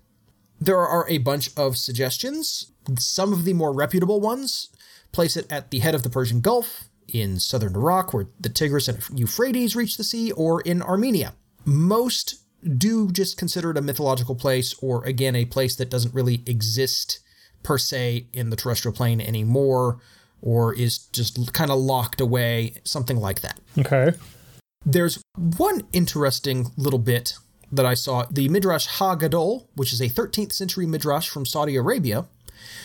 [0.59, 2.71] There are a bunch of suggestions.
[2.99, 4.69] Some of the more reputable ones
[5.11, 8.87] place it at the head of the Persian Gulf, in southern Iraq, where the Tigris
[8.87, 11.33] and Euphrates reach the sea, or in Armenia.
[11.65, 12.35] Most
[12.77, 17.19] do just consider it a mythological place, or again, a place that doesn't really exist
[17.63, 19.99] per se in the terrestrial plane anymore,
[20.41, 23.59] or is just kind of locked away, something like that.
[23.77, 24.13] Okay.
[24.85, 27.33] There's one interesting little bit
[27.71, 28.25] that I saw.
[28.29, 32.25] The Midrash HaGadol, which is a 13th century Midrash from Saudi Arabia,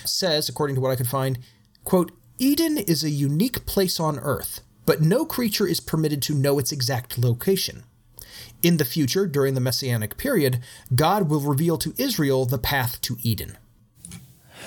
[0.05, 1.39] says, according to what I could find,
[1.85, 6.59] quote, Eden is a unique place on earth, but no creature is permitted to know
[6.59, 7.85] its exact location.
[8.65, 10.59] In the future, during the Messianic period,
[10.93, 13.59] God will reveal to Israel the path to Eden.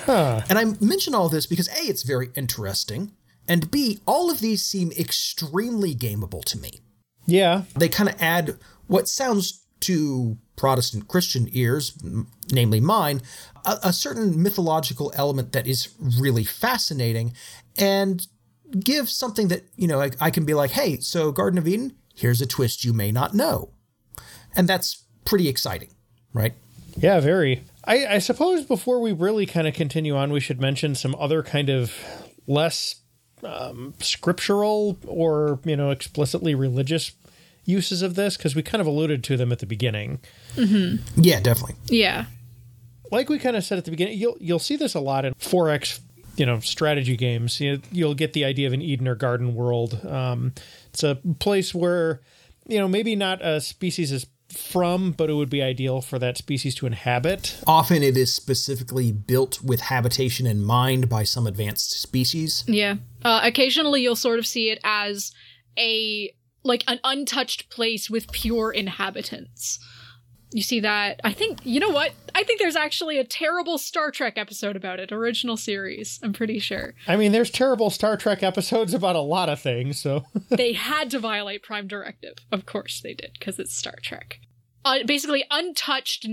[0.06, 0.40] Huh.
[0.48, 3.12] And I mention all this because A, it's very interesting,
[3.46, 6.80] and B, all of these seem extremely gameable to me
[7.26, 7.64] Yeah.
[7.76, 11.92] they kind of add what sounds to Protestant Christian ears,
[12.50, 13.22] namely mine,
[13.64, 17.34] a, a certain mythological element that is really fascinating
[17.76, 18.26] and
[18.80, 21.94] give something that, you know, I, I can be like, hey, so Garden of Eden,
[22.14, 23.70] here's a twist you may not know.
[24.54, 25.90] And that's pretty exciting,
[26.32, 26.54] right?
[26.96, 27.62] Yeah, very.
[27.84, 31.42] I, I suppose before we really kind of continue on, we should mention some other
[31.42, 31.92] kind of
[32.46, 33.02] less
[33.44, 37.12] um, scriptural or, you know, explicitly religious
[37.66, 40.20] uses of this because we kind of alluded to them at the beginning.
[40.56, 41.76] Yeah, definitely.
[41.88, 42.26] Yeah.
[43.12, 45.34] Like we kind of said at the beginning, you'll you'll see this a lot in
[45.34, 46.00] 4x
[46.36, 47.60] you know strategy games.
[47.60, 50.04] You you'll get the idea of an Eden or Garden world.
[50.06, 50.52] Um,
[50.88, 52.20] it's a place where
[52.66, 56.38] you know maybe not a species is from, but it would be ideal for that
[56.38, 57.60] species to inhabit.
[57.66, 62.64] Often it is specifically built with habitation in mind by some advanced species.
[62.66, 62.96] Yeah.
[63.24, 65.32] Uh, occasionally you'll sort of see it as
[65.78, 66.32] a
[66.66, 69.78] like an untouched place with pure inhabitants.
[70.52, 71.20] You see that?
[71.24, 72.12] I think you know what?
[72.34, 76.20] I think there's actually a terrible Star Trek episode about it, original series.
[76.22, 76.94] I'm pretty sure.
[77.08, 81.10] I mean, there's terrible Star Trek episodes about a lot of things, so they had
[81.10, 82.34] to violate Prime Directive.
[82.52, 84.38] Of course they did, because it's Star Trek.
[84.84, 86.26] Uh, basically, untouched,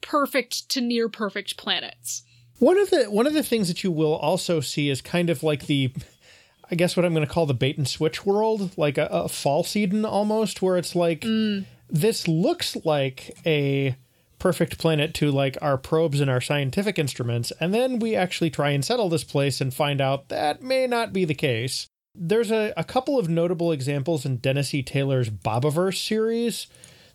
[0.00, 2.22] perfect to near perfect planets.
[2.60, 5.42] One of the one of the things that you will also see is kind of
[5.42, 5.92] like the
[6.70, 9.28] I guess what I'm going to call the bait and switch world, like a, a
[9.28, 11.64] false Eden almost, where it's like mm.
[11.88, 13.96] this looks like a
[14.38, 18.70] perfect planet to like our probes and our scientific instruments, and then we actually try
[18.70, 21.88] and settle this place and find out that may not be the case.
[22.14, 24.82] There's a, a couple of notable examples in Dennis E.
[24.82, 26.66] Taylor's Bobiverse series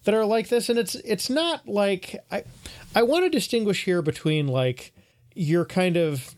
[0.04, 2.44] that are like this, and it's it's not like I
[2.96, 4.94] I want to distinguish here between like
[5.36, 6.36] your kind of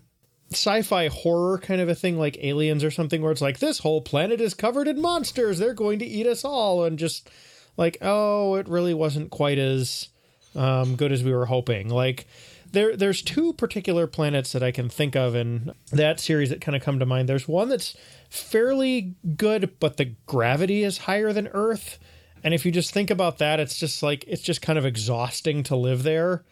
[0.55, 4.01] sci-fi horror kind of a thing like aliens or something where it's like this whole
[4.01, 5.59] planet is covered in monsters.
[5.59, 6.83] They're going to eat us all.
[6.83, 7.29] And just
[7.77, 10.09] like oh it really wasn't quite as
[10.55, 11.89] um, good as we were hoping.
[11.89, 12.27] Like
[12.71, 16.75] there there's two particular planets that I can think of in that series that kind
[16.75, 17.29] of come to mind.
[17.29, 17.95] There's one that's
[18.29, 21.99] fairly good but the gravity is higher than earth.
[22.43, 25.63] And if you just think about that it's just like it's just kind of exhausting
[25.63, 26.43] to live there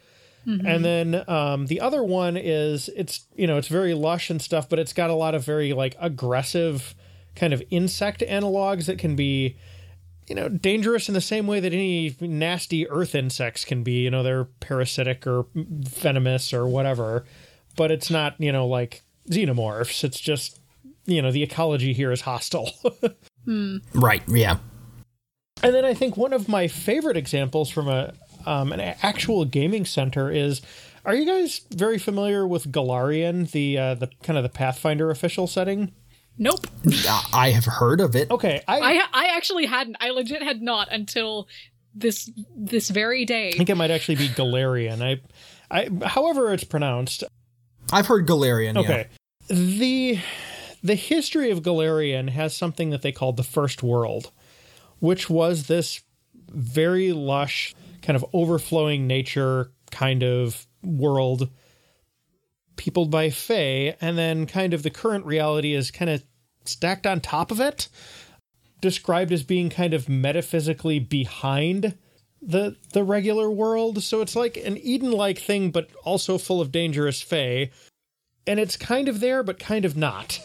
[0.47, 0.67] Mm-hmm.
[0.67, 4.67] And then um, the other one is it's you know it's very lush and stuff,
[4.67, 6.95] but it's got a lot of very like aggressive
[7.35, 9.55] kind of insect analogs that can be
[10.27, 14.03] you know dangerous in the same way that any nasty earth insects can be.
[14.03, 17.23] You know they're parasitic or venomous or whatever,
[17.75, 20.03] but it's not you know like xenomorphs.
[20.03, 20.59] It's just
[21.05, 22.71] you know the ecology here is hostile.
[23.45, 23.77] hmm.
[23.93, 24.23] Right.
[24.27, 24.57] Yeah.
[25.61, 28.13] And then I think one of my favorite examples from a
[28.45, 30.61] um, an actual gaming center is.
[31.05, 35.47] Are you guys very familiar with Golarion, the uh, the kind of the Pathfinder official
[35.47, 35.91] setting?
[36.37, 36.65] Nope.
[37.33, 38.31] I have heard of it.
[38.31, 39.97] Okay, I, I I actually hadn't.
[39.99, 41.47] I legit had not until
[41.93, 43.49] this this very day.
[43.49, 45.01] I think it might actually be Golarion.
[45.01, 45.21] I,
[45.69, 47.23] I, however it's pronounced.
[47.91, 48.77] I've heard Golarion.
[48.77, 49.07] Okay,
[49.49, 49.55] yeah.
[49.55, 50.19] the
[50.83, 54.31] the history of Golarion has something that they called the First World,
[54.99, 56.01] which was this
[56.49, 61.49] very lush kind of overflowing nature kind of world
[62.75, 66.23] peopled by Fae, and then kind of the current reality is kind of
[66.65, 67.87] stacked on top of it,
[68.81, 71.97] described as being kind of metaphysically behind
[72.41, 74.03] the the regular world.
[74.03, 77.71] So it's like an Eden-like thing, but also full of dangerous Fae.
[78.45, 80.39] And it's kind of there, but kind of not.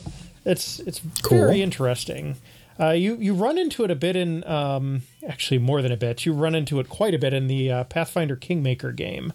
[0.44, 1.38] It's it's cool.
[1.38, 2.36] very interesting.
[2.80, 6.24] Uh, you you run into it a bit in um, actually more than a bit.
[6.24, 9.32] You run into it quite a bit in the uh, Pathfinder Kingmaker game,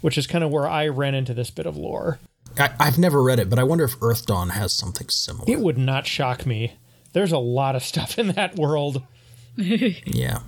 [0.00, 2.18] which is kind of where I ran into this bit of lore.
[2.58, 5.46] I, have never read it, but I wonder if Earthdawn has something similar.
[5.48, 6.74] It would not shock me.
[7.14, 9.02] There's a lot of stuff in that world.
[9.56, 10.40] yeah.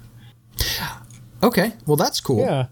[1.42, 2.40] Okay, well that's cool.
[2.40, 2.66] Yeah.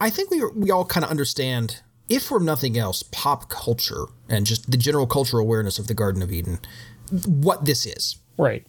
[0.00, 4.46] I think we we all kind of understand, if from nothing else, pop culture and
[4.46, 6.60] just the general cultural awareness of the Garden of Eden,
[7.26, 8.16] what this is.
[8.38, 8.66] Right.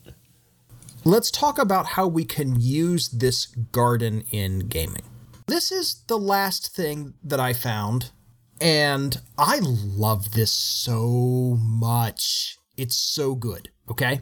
[1.08, 5.04] Let's talk about how we can use this garden in gaming.
[5.46, 8.12] This is the last thing that I found,
[8.60, 12.58] and I love this so much.
[12.76, 14.20] It's so good, okay?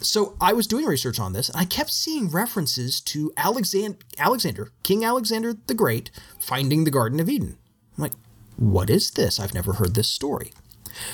[0.00, 4.72] So I was doing research on this, and I kept seeing references to Alexander, Alexander,
[4.82, 7.56] King Alexander the Great, finding the Garden of Eden.
[7.96, 8.14] I'm like,
[8.56, 9.38] what is this?
[9.38, 10.52] I've never heard this story.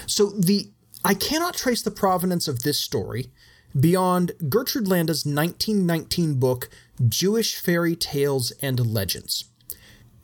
[0.06, 0.70] So the
[1.04, 3.30] I cannot trace the provenance of this story
[3.78, 6.68] beyond Gertrude Landa's 1919 book,
[7.08, 9.44] Jewish Fairy Tales and Legends.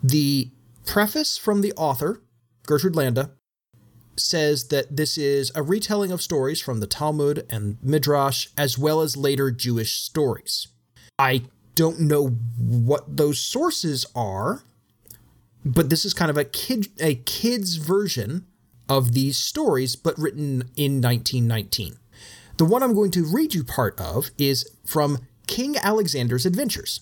[0.02, 0.50] The
[0.84, 2.22] preface from the author,
[2.66, 3.30] Gertrude Landa,
[4.16, 9.00] says that this is a retelling of stories from the Talmud and Midrash, as well
[9.00, 10.68] as later Jewish stories.
[11.18, 11.42] I
[11.74, 12.28] don't know
[12.58, 14.62] what those sources are,
[15.64, 18.46] but this is kind of a kid a kid's version
[18.88, 21.96] of these stories, but written in 1919.
[22.56, 27.00] The one I'm going to read you part of is from King Alexander's Adventures,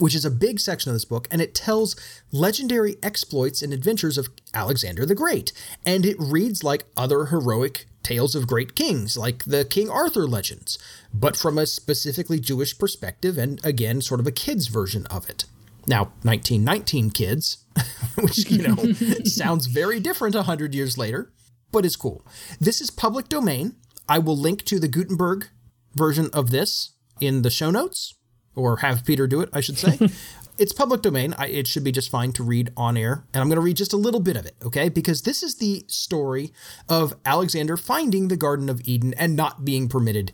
[0.00, 1.94] which is a big section of this book, and it tells
[2.32, 5.52] legendary exploits and adventures of Alexander the Great.
[5.86, 10.78] And it reads like other heroic tales of great kings, like the King Arthur legends,
[11.14, 15.44] but from a specifically Jewish perspective, and again, sort of a kid's version of it.
[15.86, 17.64] Now, 1919 kids,
[18.16, 18.76] which, you know,
[19.24, 21.30] sounds very different 100 years later.
[21.72, 22.26] but is cool.
[22.60, 23.76] This is public domain.
[24.10, 25.46] I will link to the Gutenberg
[25.94, 28.14] version of this in the show notes,
[28.56, 30.00] or have Peter do it, I should say.
[30.58, 31.32] it's public domain.
[31.38, 33.24] I, it should be just fine to read on air.
[33.32, 34.88] And I'm going to read just a little bit of it, okay?
[34.88, 36.52] Because this is the story
[36.88, 40.32] of Alexander finding the Garden of Eden and not being permitted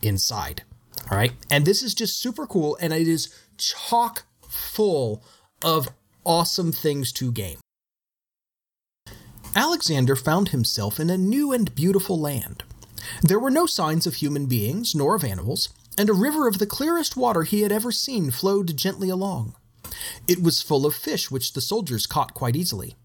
[0.00, 0.62] inside.
[1.10, 1.32] All right.
[1.50, 2.78] And this is just super cool.
[2.80, 5.22] And it is chock full
[5.62, 5.90] of
[6.24, 7.58] awesome things to game.
[9.54, 12.62] Alexander found himself in a new and beautiful land.
[13.22, 16.66] There were no signs of human beings nor of animals, and a river of the
[16.66, 19.54] clearest water he had ever seen flowed gently along.
[20.26, 22.96] It was full of fish which the soldiers caught quite easily.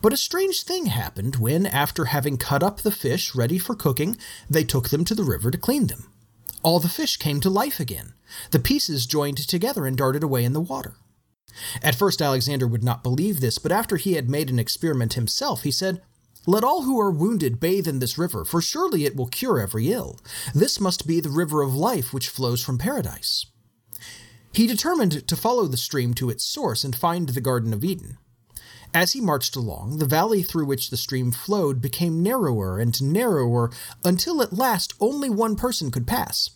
[0.00, 4.16] But a strange thing happened when, after having cut up the fish ready for cooking,
[4.50, 6.10] they took them to the river to clean them.
[6.62, 8.14] All the fish came to life again.
[8.50, 10.94] The pieces joined together and darted away in the water.
[11.82, 15.62] At first, Alexander would not believe this, but after he had made an experiment himself,
[15.62, 16.00] he said,
[16.46, 19.92] Let all who are wounded bathe in this river, for surely it will cure every
[19.92, 20.18] ill.
[20.54, 23.46] This must be the river of life which flows from paradise.
[24.52, 28.18] He determined to follow the stream to its source and find the Garden of Eden.
[28.92, 33.70] As he marched along, the valley through which the stream flowed became narrower and narrower
[34.04, 36.50] until at last only one person could pass.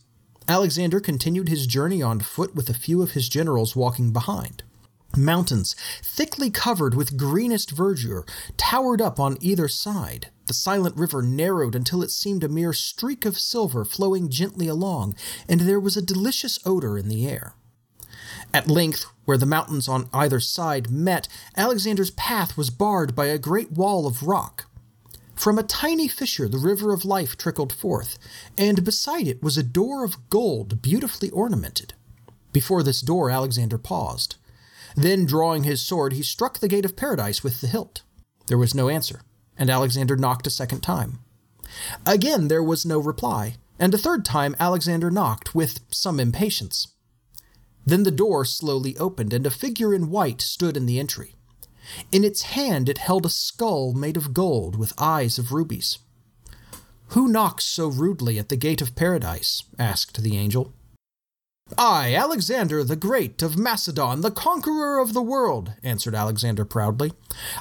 [0.48, 4.62] Alexander continued his journey on foot with a few of his generals walking behind.
[5.16, 8.24] Mountains, thickly covered with greenest verdure,
[8.56, 10.30] towered up on either side.
[10.46, 15.16] The silent river narrowed until it seemed a mere streak of silver flowing gently along,
[15.48, 17.54] and there was a delicious odor in the air.
[18.54, 23.38] At length, where the mountains on either side met, Alexander's path was barred by a
[23.38, 24.66] great wall of rock.
[25.34, 28.18] From a tiny fissure, the river of life trickled forth,
[28.56, 31.92] and beside it was a door of gold beautifully ornamented.
[32.52, 34.36] Before this door, Alexander paused.
[34.96, 38.02] Then, drawing his sword, he struck the gate of paradise with the hilt.
[38.46, 39.20] There was no answer,
[39.58, 41.20] and Alexander knocked a second time.
[42.06, 46.88] Again, there was no reply, and a third time Alexander knocked with some impatience.
[47.84, 51.34] Then the door slowly opened, and a figure in white stood in the entry.
[52.10, 55.98] In its hand it held a skull made of gold with eyes of rubies.
[57.08, 59.62] Who knocks so rudely at the gate of paradise?
[59.78, 60.72] asked the angel.
[61.76, 67.12] I, Alexander the Great of Macedon, the conqueror of the world, answered Alexander proudly.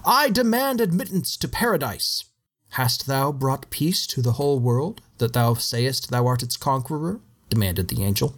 [0.06, 2.24] I demand admittance to paradise.
[2.70, 7.20] Hast thou brought peace to the whole world, that thou sayest thou art its conqueror?
[7.50, 8.36] demanded the angel.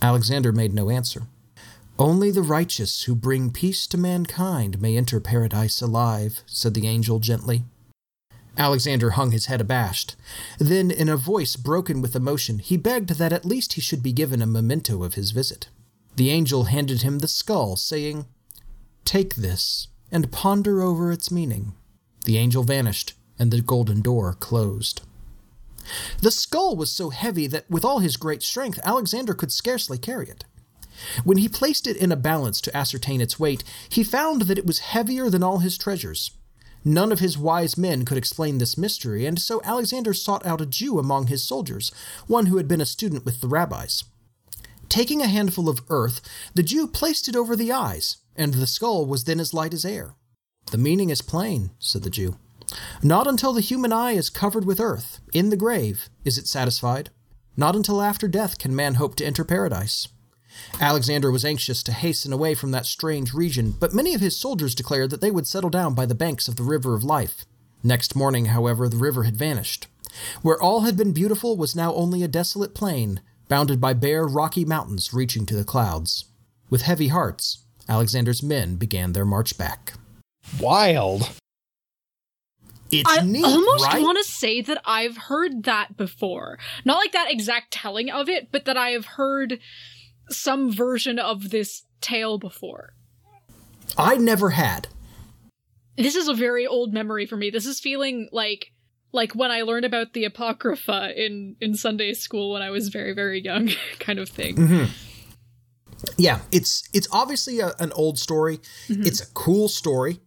[0.00, 1.26] Alexander made no answer.
[1.98, 7.18] Only the righteous who bring peace to mankind may enter paradise alive, said the angel
[7.18, 7.64] gently.
[8.58, 10.14] Alexander hung his head abashed.
[10.58, 14.12] Then, in a voice broken with emotion, he begged that at least he should be
[14.12, 15.68] given a memento of his visit.
[16.16, 18.26] The angel handed him the skull, saying,
[19.04, 21.72] Take this, and ponder over its meaning.
[22.24, 25.00] The angel vanished, and the golden door closed.
[26.20, 30.28] The skull was so heavy that, with all his great strength, Alexander could scarcely carry
[30.28, 30.44] it.
[31.24, 34.66] When he placed it in a balance to ascertain its weight, he found that it
[34.66, 36.32] was heavier than all his treasures.
[36.84, 40.66] None of his wise men could explain this mystery, and so Alexander sought out a
[40.66, 41.92] Jew among his soldiers,
[42.26, 44.04] one who had been a student with the rabbis.
[44.88, 46.20] Taking a handful of earth,
[46.54, 49.84] the Jew placed it over the eyes, and the skull was then as light as
[49.84, 50.16] air.
[50.70, 52.36] The meaning is plain, said the Jew.
[53.02, 57.10] Not until the human eye is covered with earth, in the grave, is it satisfied.
[57.56, 60.08] Not until after death can man hope to enter paradise.
[60.80, 64.74] Alexander was anxious to hasten away from that strange region, but many of his soldiers
[64.74, 67.44] declared that they would settle down by the banks of the river of life.
[67.82, 69.86] Next morning, however, the river had vanished.
[70.42, 74.64] Where all had been beautiful was now only a desolate plain, bounded by bare, rocky
[74.64, 76.26] mountains reaching to the clouds.
[76.70, 79.94] With heavy hearts, Alexander's men began their march back.
[80.60, 81.30] Wild.
[82.90, 84.02] It's I neat, almost right?
[84.02, 86.58] want to say that I've heard that before.
[86.84, 89.58] Not like that exact telling of it, but that I have heard
[90.30, 92.94] some version of this tale before.
[93.96, 94.88] I never had.
[95.96, 97.50] This is a very old memory for me.
[97.50, 98.72] This is feeling like
[99.12, 103.12] like when I learned about the apocrypha in in Sunday school when I was very
[103.12, 104.56] very young kind of thing.
[104.56, 104.84] Mm-hmm.
[106.16, 108.60] Yeah, it's it's obviously a, an old story.
[109.06, 110.20] It's a cool story,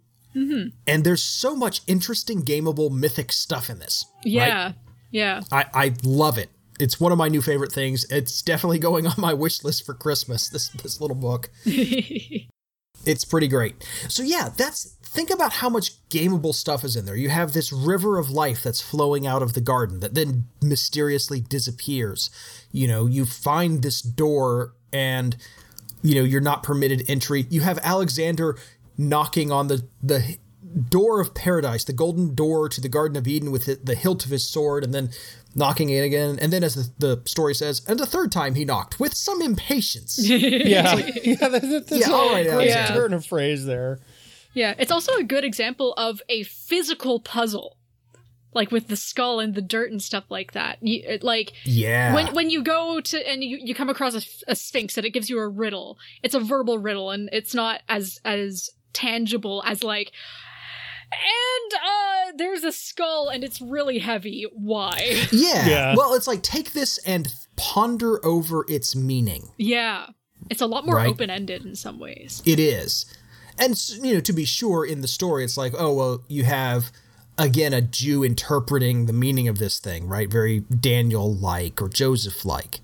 [0.87, 4.05] and there's so much interesting, gameable, mythic stuff in this.
[4.17, 4.31] right?
[4.31, 4.71] Yeah.
[5.11, 5.41] Yeah.
[5.51, 6.49] I, I love it.
[6.79, 8.05] It's one of my new favorite things.
[8.11, 10.49] It's definitely going on my wish list for Christmas.
[10.49, 11.49] This this little book.
[13.05, 13.87] It's pretty great.
[14.09, 17.15] So yeah, that's think about how much gameable stuff is in there.
[17.15, 21.39] You have this river of life that's flowing out of the garden that then mysteriously
[21.39, 22.29] disappears.
[22.71, 25.35] You know, you find this door and
[26.01, 27.45] you know, you're not permitted entry.
[27.49, 28.57] You have Alexander
[28.97, 30.37] knocking on the the
[30.89, 34.31] door of paradise, the golden door to the Garden of Eden with the hilt of
[34.31, 35.09] his sword, and then
[35.55, 36.37] knocking it again.
[36.41, 39.41] And then, as the, the story says, and a third time he knocked with some
[39.41, 40.19] impatience.
[40.29, 42.87] Yeah, yeah, that's, that's Yeah, a all right, great yeah.
[42.87, 43.99] turn of phrase there.
[44.53, 47.77] Yeah, it's also a good example of a physical puzzle.
[48.53, 50.77] Like with the skull and the dirt and stuff like that.
[50.81, 52.13] You, it- like yeah.
[52.15, 55.09] when when you go to and you, you come across a, a sphinx and it
[55.09, 55.97] gives you a riddle.
[56.23, 60.13] It's a verbal riddle and it's not as as tangible as like
[61.11, 64.45] and uh there's a skull and it's really heavy.
[64.53, 65.25] Why?
[65.31, 65.67] yeah.
[65.67, 65.95] Yeah.
[65.95, 69.49] Well, it's like take this and ponder over its meaning.
[69.57, 70.07] yeah.
[70.49, 71.09] It's a lot more Right.
[71.09, 72.43] open-ended in some ways.
[72.45, 73.05] It is.
[73.57, 76.91] And, you know, to be sure, in the story, it's like, oh, well, you have,
[77.39, 80.29] again, a Jew interpreting the meaning of this thing, right?
[80.29, 82.81] Very Daniel like or Joseph like.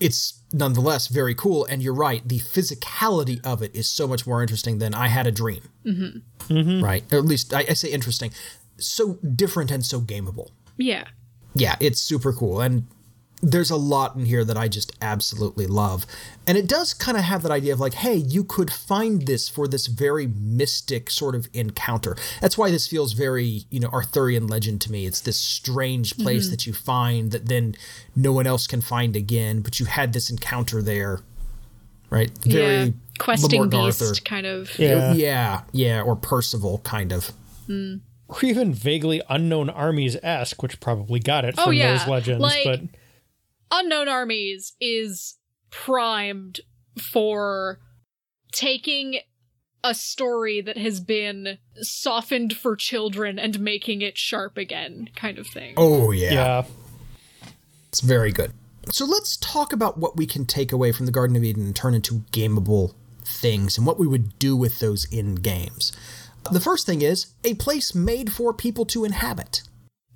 [0.00, 1.64] It's nonetheless very cool.
[1.66, 5.26] And you're right, the physicality of it is so much more interesting than I had
[5.26, 5.62] a dream.
[5.84, 6.82] Mm-hmm.
[6.82, 7.04] Right?
[7.12, 8.30] Or at least I, I say interesting.
[8.78, 10.50] So different and so gameable.
[10.76, 11.04] Yeah.
[11.54, 12.60] Yeah, it's super cool.
[12.60, 12.86] And
[13.40, 16.06] there's a lot in here that I just absolutely love.
[16.46, 19.48] And it does kind of have that idea of like, hey, you could find this
[19.48, 22.16] for this very mystic sort of encounter.
[22.40, 25.06] That's why this feels very, you know, Arthurian legend to me.
[25.06, 26.22] It's this strange mm-hmm.
[26.22, 27.76] place that you find that then
[28.16, 31.20] no one else can find again, but you had this encounter there.
[32.10, 32.30] Right?
[32.38, 32.90] Very yeah.
[33.18, 34.20] Questing Lamort beast Arthur.
[34.22, 34.76] kind of.
[34.78, 35.12] Yeah.
[35.12, 37.32] Yeah, yeah, or Percival kind of.
[37.68, 38.00] Mm.
[38.28, 41.98] Or even vaguely unknown armies esque, which probably got it Oh, from yeah.
[41.98, 42.40] those legends.
[42.42, 42.80] Like- but
[43.70, 45.36] Unknown Armies is
[45.70, 46.60] primed
[47.00, 47.78] for
[48.52, 49.20] taking
[49.84, 55.46] a story that has been softened for children and making it sharp again, kind of
[55.46, 55.74] thing.
[55.76, 56.32] Oh yeah.
[56.32, 56.64] yeah,
[57.88, 58.52] It's very good.
[58.90, 61.76] So let's talk about what we can take away from the Garden of Eden and
[61.76, 62.94] turn into gameable
[63.24, 65.92] things and what we would do with those in games.
[66.50, 69.62] The first thing is a place made for people to inhabit.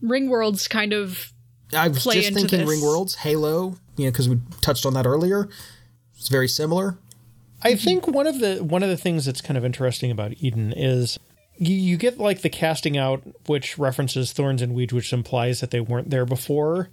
[0.00, 1.32] Ringworld's kind of
[1.74, 2.68] I was Play just into thinking this.
[2.68, 5.48] Ring Worlds, Halo, you know, because we touched on that earlier.
[6.16, 6.98] It's very similar.
[7.62, 10.72] I think one of the one of the things that's kind of interesting about Eden
[10.72, 11.18] is
[11.56, 15.70] you, you get like the casting out, which references thorns and weeds, which implies that
[15.70, 16.90] they weren't there before.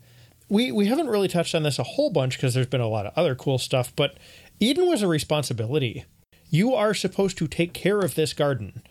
[0.48, 3.06] We we haven't really touched on this a whole bunch because there's been a lot
[3.06, 4.18] of other cool stuff, but
[4.60, 6.06] Eden was a responsibility.
[6.50, 8.82] You are supposed to take care of this garden.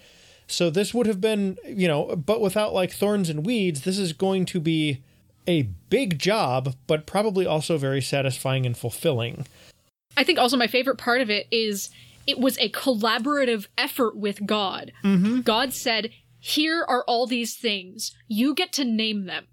[0.47, 4.13] So this would have been, you know, but without like thorns and weeds, this is
[4.13, 5.03] going to be
[5.49, 9.47] a big job, but probably also very satisfying and fulfilling.
[10.17, 11.91] I think also my favorite part of it is
[12.27, 14.93] it was a collaborative effort with God.
[15.03, 15.41] Mm-hmm.
[15.41, 18.15] God said, Here are all these things.
[18.29, 19.47] You get to name them.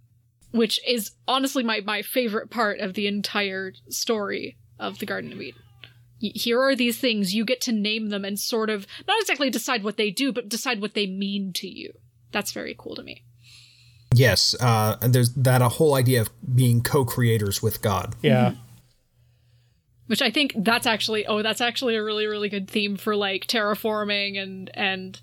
[0.52, 5.42] Which is honestly my, my favorite part of the entire story of the Garden of
[5.42, 5.62] Eden.
[6.20, 7.34] Here are these things.
[7.34, 10.48] You get to name them and sort of not exactly decide what they do, but
[10.48, 11.92] decide what they mean to you.
[12.32, 13.24] That's very cool to me.
[14.16, 18.16] Yes, uh, and there's that a whole idea of being co-creators with God.
[18.22, 18.54] Yeah.
[20.08, 23.48] Which I think that's actually oh that's actually a really really good theme for like
[23.48, 25.20] terraforming and and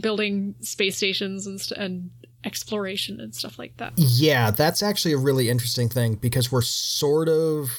[0.00, 2.10] building space stations and st- and
[2.44, 3.92] exploration and stuff like that.
[3.96, 7.70] Yeah, that's actually a really interesting thing because we're sort of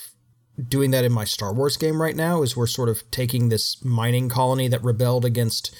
[0.68, 2.44] doing that in my Star Wars game right now.
[2.44, 5.74] Is we're sort of taking this mining colony that rebelled against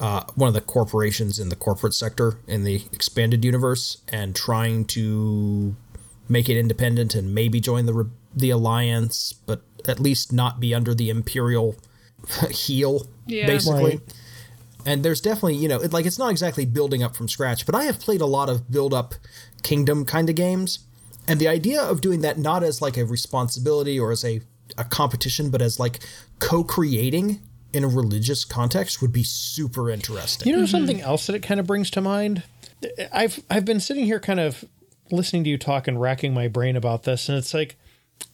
[0.00, 4.84] uh, one of the corporations in the corporate sector in the expanded universe and trying
[4.86, 5.76] to
[6.28, 10.94] make it independent and maybe join the the alliance, but at least not be under
[10.94, 11.76] the imperial
[12.50, 13.46] heel, Yeah.
[13.46, 14.00] basically Right.
[14.86, 17.74] and there's definitely you know it, like it's not exactly building up from scratch but
[17.74, 19.14] i have played a lot of build up
[19.62, 20.78] kingdom kind of games
[21.28, 24.40] and the idea of doing that not as like a responsibility or as a,
[24.78, 25.98] a competition but as like
[26.38, 27.40] co-creating
[27.72, 30.70] in a religious context would be super interesting You know mm-hmm.
[30.70, 32.42] something else that it kind of brings to mind?
[33.12, 34.64] I've I've been sitting here kind of
[35.10, 37.76] listening to you talk and racking my brain about this and it's like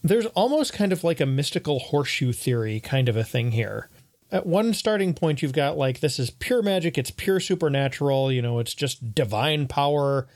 [0.03, 3.89] there's almost kind of like a mystical horseshoe theory kind of a thing here.
[4.31, 8.41] At one starting point you've got like this is pure magic, it's pure supernatural, you
[8.41, 10.27] know, it's just divine power.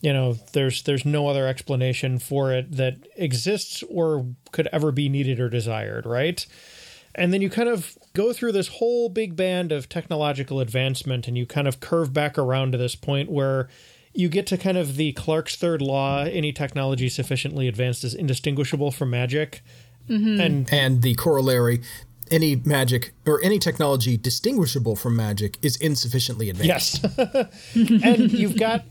[0.00, 5.08] You know, there's there's no other explanation for it that exists or could ever be
[5.08, 6.44] needed or desired, right?
[7.14, 11.36] And then you kind of go through this whole big band of technological advancement and
[11.36, 13.68] you kind of curve back around to this point where
[14.14, 18.90] you get to kind of the Clarke's third law any technology sufficiently advanced is indistinguishable
[18.90, 19.62] from magic.
[20.08, 20.40] Mm-hmm.
[20.40, 21.80] And and the corollary
[22.30, 27.74] any magic or any technology distinguishable from magic is insufficiently advanced yes.
[28.04, 28.84] and you've got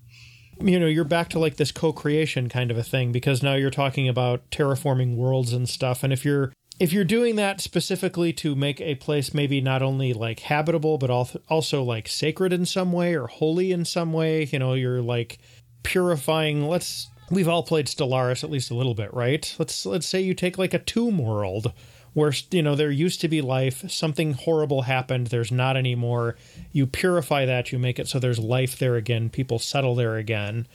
[0.60, 3.72] you know, you're back to like this co-creation kind of a thing because now you're
[3.72, 8.56] talking about terraforming worlds and stuff and if you're if you're doing that specifically to
[8.56, 11.12] make a place maybe not only like habitable but
[11.48, 15.38] also like sacred in some way or holy in some way you know you're like
[15.84, 19.56] purifying let's we've all played stellaris at least a little bit right?
[19.60, 21.72] Let's let's say you take like a tomb world
[22.14, 26.36] where you know there used to be life something horrible happened there's not anymore
[26.72, 30.68] you purify that you make it so there's life there again people settle there again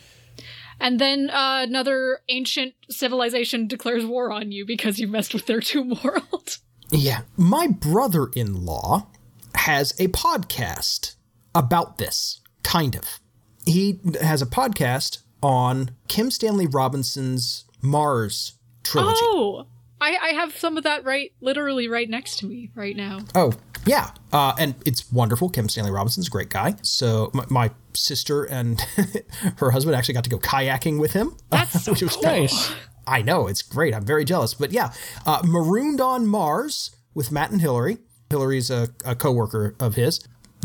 [0.81, 5.61] and then uh, another ancient civilization declares war on you because you messed with their
[5.61, 6.59] tomb world.
[6.93, 7.23] Yeah.
[7.37, 9.09] My brother in law
[9.57, 11.17] has a podcast
[11.53, 13.19] about this, kind of.
[13.65, 18.53] He has a podcast on Kim Stanley Robinson's Mars
[18.85, 19.19] trilogy.
[19.21, 19.67] Oh,
[20.01, 23.19] I, I have some of that right, literally right next to me right now.
[23.35, 23.53] Oh,
[23.87, 25.49] yeah, uh, and it's wonderful.
[25.49, 26.75] Kim Stanley Robinson's a great guy.
[26.83, 28.81] So my, my sister and
[29.59, 32.73] her husband actually got to go kayaking with him, That's so which was nice.
[33.07, 33.95] I know it's great.
[33.95, 34.55] I'm very jealous.
[34.55, 34.93] But yeah,
[35.25, 37.99] uh, marooned on Mars with Matt and Hillary.
[38.31, 40.21] Hillary's a, a coworker of his.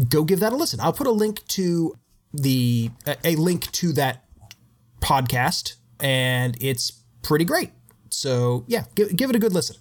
[0.09, 0.79] Go give that a listen.
[0.79, 1.95] I'll put a link to
[2.33, 4.25] the a, a link to that
[4.99, 6.91] podcast, and it's
[7.21, 7.71] pretty great.
[8.09, 9.75] So yeah, give, give it a good listen.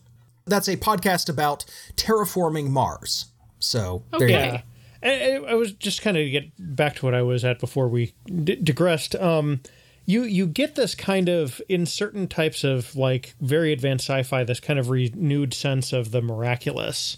[0.47, 1.64] That's a podcast about
[1.97, 3.26] terraforming Mars.
[3.59, 4.45] So there okay.
[4.45, 4.62] you go.
[5.03, 8.14] I, I was just kind of get back to what I was at before we
[8.26, 9.14] d- digressed.
[9.16, 9.61] Um,
[10.05, 14.61] you you get this kind of in certain types of like very advanced sci-fi, this
[14.61, 17.16] kind of renewed sense of the miraculous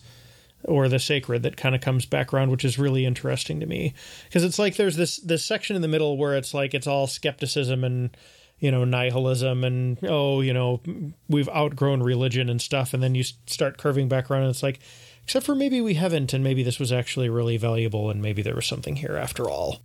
[0.64, 3.94] or the sacred that kind of comes back around, which is really interesting to me
[4.24, 7.06] because it's like there's this this section in the middle where it's like it's all
[7.06, 8.16] skepticism and
[8.62, 10.80] you know nihilism and oh you know
[11.28, 14.80] we've outgrown religion and stuff, and then you start curving back around and it's like
[15.24, 18.54] Except for maybe we haven't, and maybe this was actually really valuable, and maybe there
[18.54, 19.80] was something here after all.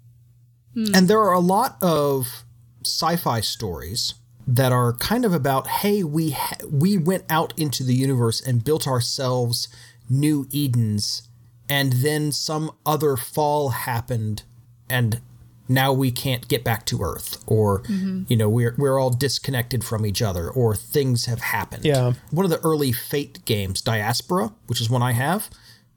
[0.74, 0.96] Hmm.
[0.96, 2.44] And there are a lot of
[2.84, 4.16] sci-fi stories
[4.48, 8.64] that are kind of about, hey, we ha- we went out into the universe and
[8.64, 9.68] built ourselves
[10.10, 11.30] new Edens,
[11.70, 14.44] and then some other fall happened,
[14.90, 15.22] and
[15.70, 18.24] now we can't get back to Earth, or mm-hmm.
[18.28, 21.86] you know we're we're all disconnected from each other, or things have happened.
[21.86, 25.50] Yeah, one of the early Fate games, Diaspora, which is one I have,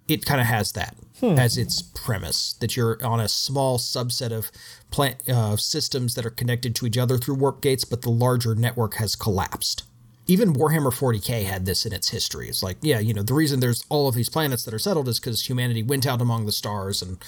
[0.08, 1.38] it kind of has that hmm.
[1.38, 4.50] as its premise that you're on a small subset of
[4.90, 8.54] plant uh, systems that are connected to each other through warp gates, but the larger
[8.54, 9.84] network has collapsed.
[10.26, 12.48] Even Warhammer 40k had this in its history.
[12.48, 15.08] It's like, yeah, you know, the reason there's all of these planets that are settled
[15.08, 17.18] is because humanity went out among the stars and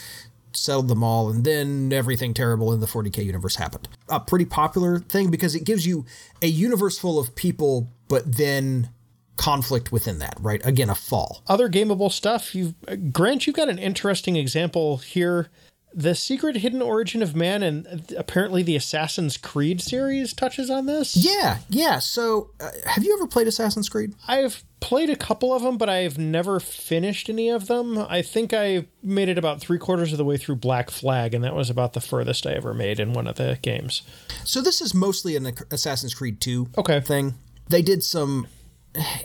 [0.56, 3.88] settled them all, and then everything terrible in the 40k universe happened.
[4.08, 6.04] A pretty popular thing because it gives you
[6.40, 8.90] a universe full of people, but then
[9.36, 10.64] conflict within that, right?
[10.64, 11.42] Again, a fall.
[11.48, 12.54] Other gameable stuff.
[12.54, 12.74] You
[13.12, 15.50] Grant, you've got an interesting example here
[15.94, 21.16] the secret hidden origin of man and apparently the assassin's creed series touches on this
[21.16, 25.62] yeah yeah so uh, have you ever played assassin's creed i've played a couple of
[25.62, 27.96] them but i've never finished any of them.
[27.96, 31.42] I think i made it about three quarters of the way through black flag and
[31.44, 34.02] that was about the furthest i ever made in one of the games.
[34.44, 37.00] So this is mostly an assassin's creed 2 okay.
[37.00, 37.34] thing.
[37.68, 38.48] They did some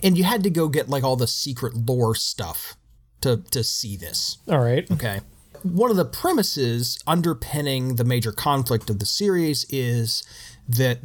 [0.03, 2.77] and you had to go get like all the secret lore stuff
[3.21, 4.37] to to see this.
[4.47, 4.89] All right.
[4.91, 5.21] Okay.
[5.63, 10.23] One of the premises underpinning the major conflict of the series is
[10.69, 10.99] that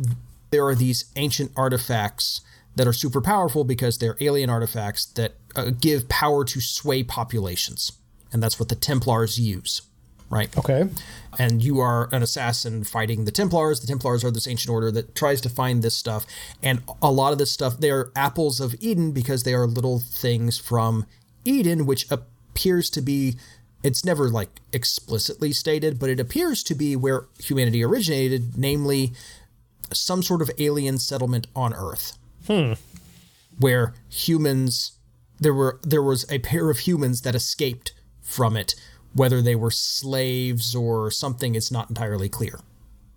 [0.51, 2.43] there are these ancient artifacts
[2.77, 7.93] that are super powerful because they're alien artifacts that uh, give power to sway populations.
[8.33, 9.83] And that's what the Templars use,
[10.31, 10.57] right?
[10.57, 10.89] Okay.
[11.39, 13.81] And you are an assassin fighting the Templars.
[13.81, 16.25] The Templars are this ancient order that tries to find this stuff.
[16.63, 19.99] And a lot of this stuff, they are apples of Eden because they are little
[19.99, 21.05] things from
[21.45, 23.37] Eden, which appears to be
[23.83, 29.13] it's never like explicitly stated, but it appears to be where humanity originated, namely
[29.93, 32.17] some sort of alien settlement on Earth.
[32.47, 32.73] Hmm.
[33.59, 34.93] Where humans
[35.39, 38.75] there were there was a pair of humans that escaped from it,
[39.15, 42.61] whether they were slaves or something, it's not entirely clear.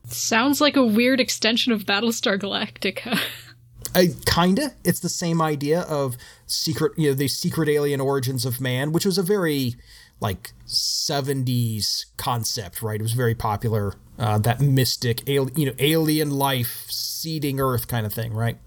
[0.07, 3.19] Sounds like a weird extension of Battlestar Galactica.
[3.95, 4.73] I, kinda.
[4.83, 6.17] It's the same idea of
[6.47, 9.75] secret, you know, the secret alien origins of man, which was a very
[10.19, 12.99] like 70s concept, right?
[12.99, 13.93] It was very popular.
[14.17, 18.57] Uh, that mystic, al- you know, alien life seeding Earth kind of thing, right?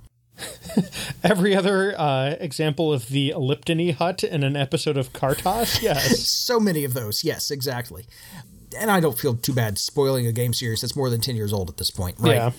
[1.24, 6.28] Every other uh, example of the Elliptini hut in an episode of Cartos, yes.
[6.28, 8.06] so many of those, yes, exactly.
[8.78, 11.52] And I don't feel too bad spoiling a game series that's more than 10 years
[11.52, 12.36] old at this point, right?
[12.36, 12.50] Yeah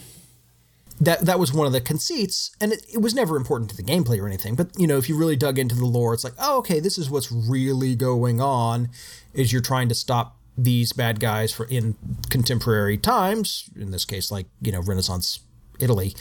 [1.01, 3.83] that that was one of the conceits, and it, it was never important to the
[3.83, 4.55] gameplay or anything.
[4.55, 6.97] But you know, if you really dug into the lore, it's like, oh, okay, this
[6.97, 8.89] is what's really going on.
[9.33, 11.95] Is you're trying to stop these bad guys for in
[12.29, 13.69] contemporary times.
[13.75, 15.39] In this case, like you know, Renaissance
[15.79, 16.13] Italy.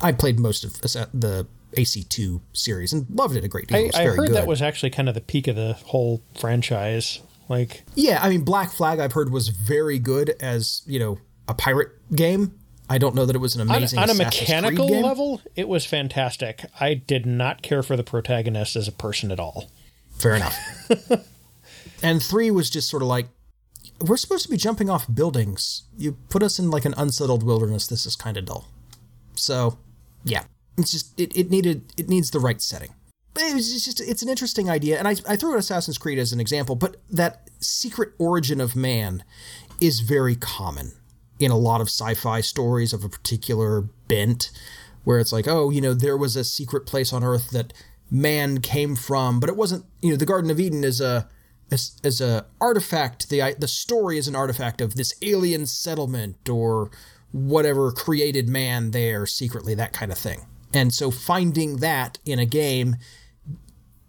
[0.00, 3.78] I played most of uh, the AC2 series and loved it a great deal.
[3.78, 4.34] I, It was I heard good.
[4.34, 7.20] that was actually kind of the peak of the whole franchise.
[7.48, 11.18] Like, Yeah, I mean, Black Flag I've heard was very good as you know
[11.48, 12.58] a pirate game.
[12.88, 15.86] I don't know that it was an on, amazing on a mechanical level, it was
[15.86, 16.64] fantastic.
[16.80, 19.70] I did not care for the protagonist as a person at all.
[20.18, 20.56] Fair enough.
[22.02, 23.28] and three was just sort of like
[24.00, 25.84] we're supposed to be jumping off buildings.
[25.96, 27.86] You put us in like an unsettled wilderness.
[27.86, 28.66] This is kind of dull.
[29.34, 29.78] So,
[30.24, 30.44] yeah,
[30.76, 32.90] it's just it, it needed it needs the right setting.
[33.36, 36.32] It was just it's an interesting idea, and I I threw out Assassin's Creed as
[36.32, 39.24] an example, but that secret origin of man
[39.80, 40.92] is very common
[41.38, 44.50] in a lot of sci-fi stories of a particular bent,
[45.02, 47.72] where it's like, oh, you know, there was a secret place on Earth that
[48.10, 49.84] man came from, but it wasn't.
[50.00, 51.28] You know, the Garden of Eden is a
[51.72, 53.28] as, as a artifact.
[53.30, 56.90] The the story is an artifact of this alien settlement or
[57.34, 60.46] whatever created man there secretly, that kind of thing.
[60.72, 62.96] And so finding that in a game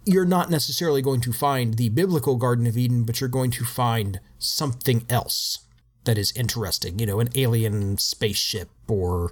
[0.08, 3.66] you're not necessarily going to find the biblical Garden of Eden, but you're going to
[3.66, 5.66] find something else
[6.04, 7.00] that is interesting.
[7.00, 9.32] You know, an alien spaceship or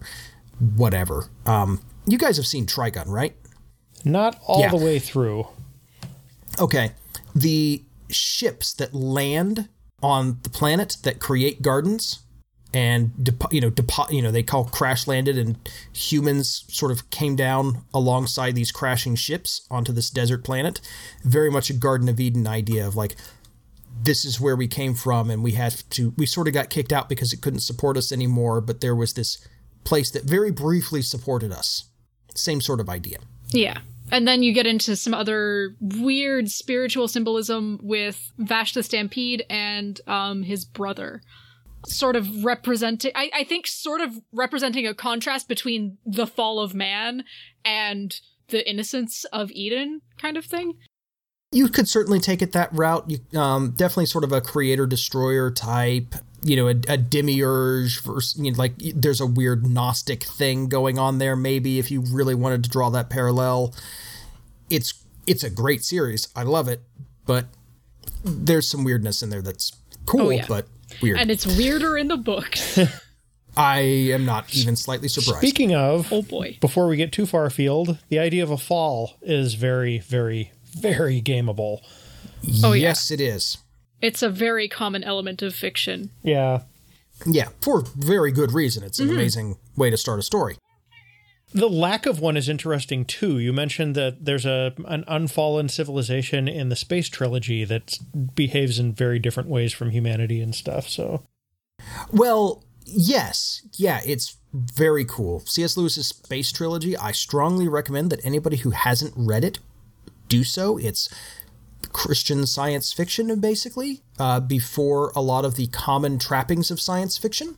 [0.75, 1.29] whatever.
[1.45, 3.35] Um, you guys have seen Trigun, right?
[4.03, 4.71] Not all Yeah.
[4.71, 5.45] the way through.
[6.59, 6.93] Okay.
[7.35, 9.69] The ships that land
[10.01, 12.22] on the planet that create gardens
[12.74, 13.11] and
[13.51, 13.71] you know
[14.09, 15.57] you know they call crash landed and
[15.93, 20.82] humans sort of came down alongside these crashing ships onto this desert planet
[21.24, 23.15] very much a garden of eden idea of like
[24.01, 26.91] this is where we came from and we had to we sort of got kicked
[26.91, 29.47] out because it couldn't support us anymore but there was this
[29.84, 31.86] place that very briefly supported us
[32.34, 33.19] same sort of idea
[33.53, 33.80] Yeah.
[34.11, 39.99] And then you get into some other weird spiritual symbolism with Vash the Stampede and
[40.07, 41.21] um, his brother.
[41.88, 46.73] Sort of representing, I, I think, sort of representing a contrast between the fall of
[46.73, 47.23] man
[47.65, 50.75] and the innocence of Eden kind of thing.
[51.51, 53.05] you could certainly take it that route.
[53.09, 56.15] You um, definitely sort of a creator destroyer type.
[56.45, 60.99] You know, a, a demiurge versus you know, like there's a weird Gnostic thing going
[60.99, 61.36] on there.
[61.38, 63.73] Maybe if you really wanted to draw that parallel,
[64.69, 64.93] it's
[65.25, 66.27] it's a great series.
[66.36, 66.81] I love it,
[67.25, 67.45] but
[68.25, 69.71] there's some weirdness in there that's
[70.05, 70.45] cool, Oh, yeah.
[70.49, 70.67] but
[71.01, 71.17] weird.
[71.19, 72.79] And it's weirder in the books.
[73.57, 75.37] I am not even slightly surprised.
[75.39, 76.57] Speaking of, oh boy.
[76.59, 81.21] before we get too far afield, the idea of a fall is very, very, very
[81.21, 81.79] gameable.
[82.63, 82.81] Oh, yeah.
[82.89, 83.57] yes, it is.
[84.01, 86.09] It's a very common element of fiction.
[86.23, 86.63] Yeah.
[87.27, 88.83] Yeah, for very good reason.
[88.83, 89.15] It's an Mm-hmm.
[89.15, 90.57] amazing way to start a story.
[91.53, 93.37] The lack of one is interesting too.
[93.37, 97.99] You mentioned that there's a an unfallen civilization in the space trilogy that
[98.35, 100.89] behaves in very different ways from humanity and stuff.
[100.89, 101.23] So
[102.11, 103.61] Well, yes.
[103.73, 105.41] Yeah, it's very cool.
[105.45, 105.77] C.S.
[105.77, 109.59] Lewis's Space Trilogy, I strongly recommend that anybody who hasn't read it
[110.27, 110.77] do so.
[110.77, 111.09] It's
[111.91, 117.57] Christian science fiction, basically, uh, before a lot of the common trappings of science fiction.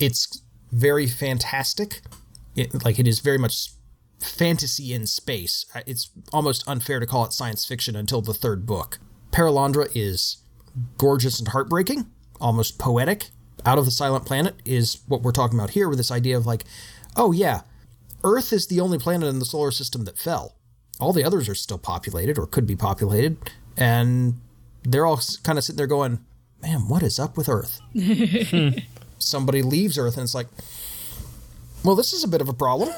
[0.00, 2.02] It's very fantastic.
[2.58, 3.70] It, like, it is very much
[4.20, 5.64] fantasy in space.
[5.86, 8.98] It's almost unfair to call it science fiction until the third book.
[9.30, 10.38] Perelandra is
[10.96, 12.06] gorgeous and heartbreaking,
[12.40, 13.28] almost poetic.
[13.66, 16.46] Out of the Silent Planet is what we're talking about here with this idea of
[16.46, 16.64] like,
[17.16, 17.62] oh yeah,
[18.24, 20.56] Earth is the only planet in the solar system that fell.
[21.00, 23.36] All the others are still populated or could be populated,
[23.76, 24.40] and
[24.82, 26.20] they're all kind of sitting there going,
[26.62, 27.80] man, what is up with Earth?
[29.18, 30.48] Somebody leaves Earth and it's like,
[31.84, 32.90] well, this is a bit of a problem.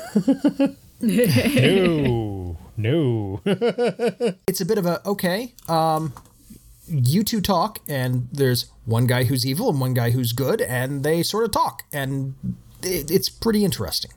[1.00, 3.40] no, no.
[4.46, 6.12] it's a bit of a okay um
[6.86, 11.04] you two talk and there's one guy who's evil and one guy who's good and
[11.04, 12.34] they sort of talk and
[12.82, 14.10] it, it's pretty interesting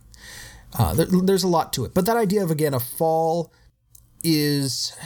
[0.77, 3.53] uh, there, there's a lot to it but that idea of again a fall
[4.23, 4.97] is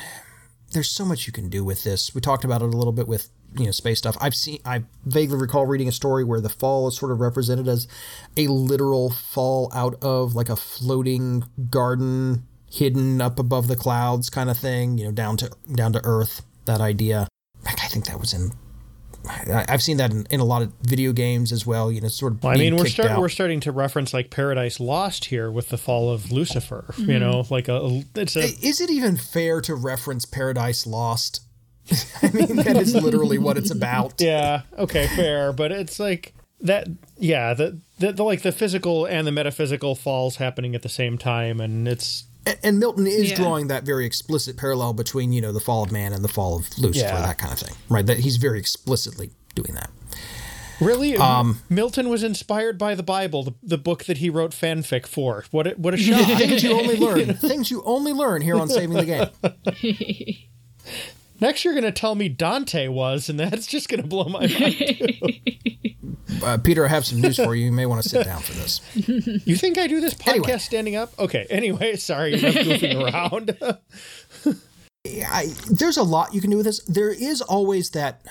[0.71, 3.07] there's so much you can do with this we talked about it a little bit
[3.07, 6.49] with you know space stuff i've seen i vaguely recall reading a story where the
[6.49, 7.87] fall is sort of represented as
[8.35, 14.49] a literal fall out of like a floating garden hidden up above the clouds kind
[14.49, 17.27] of thing you know down to down to earth that idea
[17.65, 18.51] Heck, i think that was in
[19.29, 21.91] I- I've seen that in, in a lot of video games as well.
[21.91, 22.43] You know, sort of.
[22.43, 25.69] Well, I mean, we're kicked start, we're starting to reference like Paradise Lost here with
[25.69, 26.85] the fall of Lucifer.
[26.89, 27.11] Mm-hmm.
[27.11, 31.41] You know, like a it's a Is it even fair to reference Paradise Lost?
[32.21, 34.15] I mean, that is literally what it's about.
[34.19, 39.25] yeah okay fair, but it's like that yeah the, the the like the physical and
[39.27, 43.35] the metaphysical falls happening at the same time, and it's A- And Milton is Yeah.
[43.35, 46.55] drawing that very explicit parallel between, you know, the fall of man and the fall
[46.57, 47.21] of Lucifer, Yeah.
[47.21, 47.75] that kind of thing.
[47.89, 48.05] Right?
[48.05, 49.89] That he's very explicitly doing that.
[50.79, 51.17] Really?
[51.17, 55.43] Um, Milton was inspired by the Bible, the, the book that he wrote fanfic for.
[55.49, 56.25] What a, what a shock.
[56.37, 57.33] things you only learn.
[57.33, 60.37] Things you only learn here on Saving the Game.
[61.39, 64.47] Next, you're going to tell me Dante was, and that's just going to blow my
[64.47, 65.13] mind.
[66.43, 67.65] Uh, Peter, I have some news for you.
[67.65, 68.79] You may want to sit down for this.
[69.47, 70.57] You think I do this podcast Anyway.
[70.59, 71.17] standing up?
[71.17, 71.47] Okay.
[71.49, 73.57] Anyway, sorry, I'm goofing around.
[75.25, 76.79] I, there's a lot you can do with this.
[76.83, 78.21] There is always that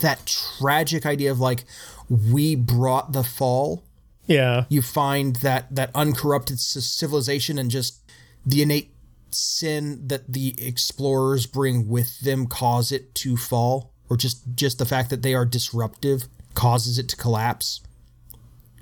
[0.00, 0.24] that
[0.58, 1.64] tragic idea of like
[2.08, 3.84] we brought the fall.
[4.26, 4.64] yeah.
[4.70, 8.00] You find that that uncorrupted civilization and just
[8.46, 8.92] the innate
[9.34, 14.84] sin that the explorers bring with them cause it to fall, or just just the
[14.84, 16.24] fact that they are disruptive
[16.54, 17.80] causes it to collapse.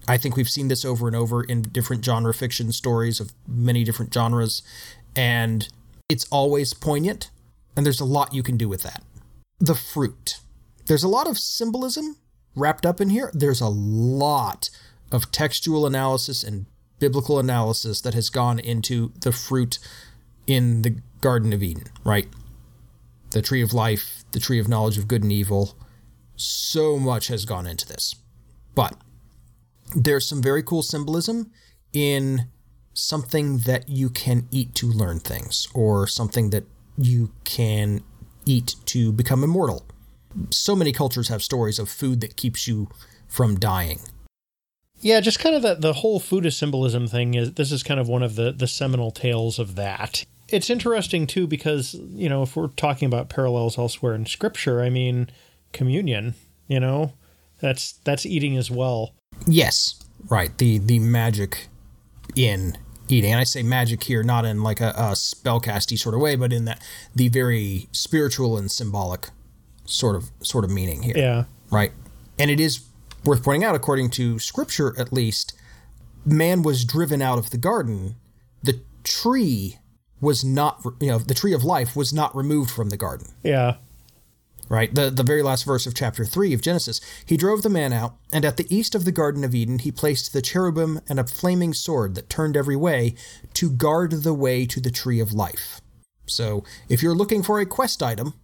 [0.08, 3.84] I think we've seen this over and over in different genre fiction stories of many
[3.84, 4.62] different genres,
[5.14, 5.68] and
[6.08, 7.30] it's always poignant,
[7.76, 9.02] and there's a lot you can do with that.
[9.58, 10.40] The fruit.
[10.86, 12.16] There's a lot of symbolism
[12.56, 13.30] wrapped up in here.
[13.32, 14.70] There's a lot
[15.12, 16.66] of textual analysis and
[16.98, 19.78] biblical analysis that has gone into the fruit
[20.50, 22.26] in the Garden of Eden, right?
[23.30, 25.78] The tree of life, the tree of knowledge of good and evil.
[26.34, 28.16] So much has gone into this.
[28.74, 28.96] But
[29.94, 31.52] there's some very cool symbolism
[31.92, 32.48] in
[32.94, 36.64] something that you can eat to learn things, or something that
[36.98, 38.02] you can
[38.44, 39.86] eat to become immortal.
[40.50, 42.88] So many cultures have stories of food that keeps you
[43.28, 44.00] from dying.
[45.00, 48.00] Yeah, just kind of the, the whole food of symbolism thing is this is kind
[48.00, 50.24] of one of the, the seminal tales of that.
[50.50, 54.90] It's interesting too because, you know, if we're talking about parallels elsewhere in scripture, I
[54.90, 55.30] mean
[55.72, 56.34] communion,
[56.68, 57.12] you know,
[57.60, 59.14] that's that's eating as well.
[59.46, 60.56] Yes, right.
[60.58, 61.68] The the magic
[62.36, 62.76] in
[63.08, 66.36] eating, and I say magic here not in like a, a spellcasty sort of way,
[66.36, 66.82] but in that
[67.14, 69.28] the very spiritual and symbolic
[69.84, 71.16] sort of sort of meaning here.
[71.16, 71.44] Yeah.
[71.70, 71.92] Right.
[72.38, 72.86] And it is
[73.24, 75.52] worth pointing out, according to scripture at least,
[76.24, 78.16] man was driven out of the garden.
[78.62, 79.78] The tree
[80.20, 83.76] was not, you know, the tree of life was not removed from the garden Yeah.
[84.68, 84.94] right?
[84.94, 87.00] The the very last verse of chapter 3 of Genesis.
[87.26, 89.90] He drove the man out, and at the east of the garden of Eden he
[89.90, 93.14] placed the cherubim and a flaming sword that turned every way
[93.54, 95.80] to guard the way to the tree of life.
[96.26, 98.34] So, if you're looking for a quest item,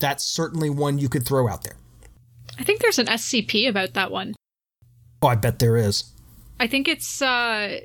[0.00, 1.76] that's certainly one you could throw out there.
[2.58, 4.34] I think there's an SCP about that one.
[5.22, 6.04] Oh, I bet there is.
[6.58, 7.80] I think it's uh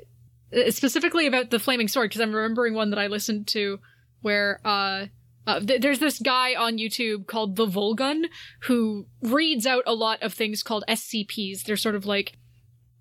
[0.70, 3.78] specifically about the flaming sword because I'm remembering one that I listened to
[4.20, 5.06] where uh,
[5.46, 8.24] uh th- there's this guy on YouTube called the Volgun
[8.62, 11.64] who reads out a lot of things called SCPs.
[11.64, 12.38] They're sort of like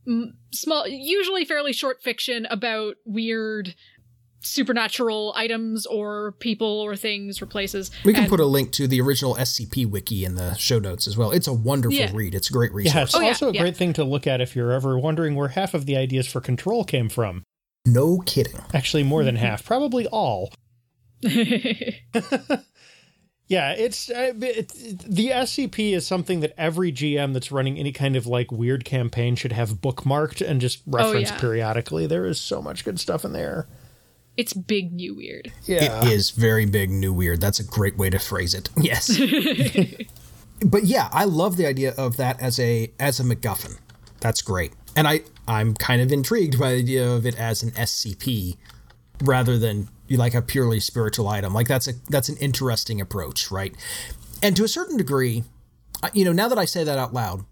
[0.07, 3.75] m- small, usually fairly short fiction about weird
[4.41, 7.91] supernatural items or people or things or places.
[8.03, 11.07] We can And- put a link to the original SCP wiki in the show notes
[11.07, 11.31] as well.
[11.31, 12.11] It's a wonderful Yeah.
[12.13, 12.35] read.
[12.35, 12.95] It's a great resource.
[12.95, 13.61] Yeah, it's Oh, yeah, also a yeah.
[13.61, 16.41] great thing to look at if you're ever wondering where half of the ideas for
[16.41, 17.43] control came from.
[17.85, 18.59] No kidding.
[18.73, 20.51] Actually, more than half, probably all.
[23.47, 24.69] Yeah, it's uh, it,
[25.05, 29.35] the SCP is something that every GM that's running any kind of like weird campaign
[29.35, 31.37] should have bookmarked and just reference yeah.
[31.37, 32.07] periodically.
[32.07, 33.67] There is so much good stuff in there.
[34.41, 35.51] It's big new weird.
[35.65, 36.03] Yeah.
[36.03, 37.39] It is very big, new, weird.
[37.39, 38.69] That's a great way to phrase it.
[38.81, 39.15] Yes.
[40.65, 43.77] but yeah, I love the idea of that as a as a MacGuffin.
[44.19, 47.71] That's great, and I I'm kind of intrigued by the idea of it as an
[47.71, 48.57] SCP
[49.21, 51.53] rather than like a purely spiritual item.
[51.53, 53.75] Like that's a that's an interesting approach, right?
[54.41, 55.43] And to a certain degree,
[56.13, 57.45] you know, now that I say that out loud,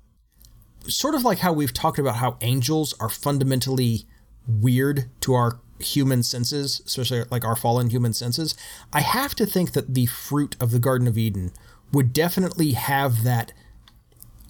[0.87, 4.05] sort of like how we've talked about how angels are fundamentally
[4.47, 8.55] weird to our human senses, especially like our fallen human senses,
[8.93, 11.51] I have to think that the fruit of the Garden of Eden
[11.91, 13.53] would definitely have that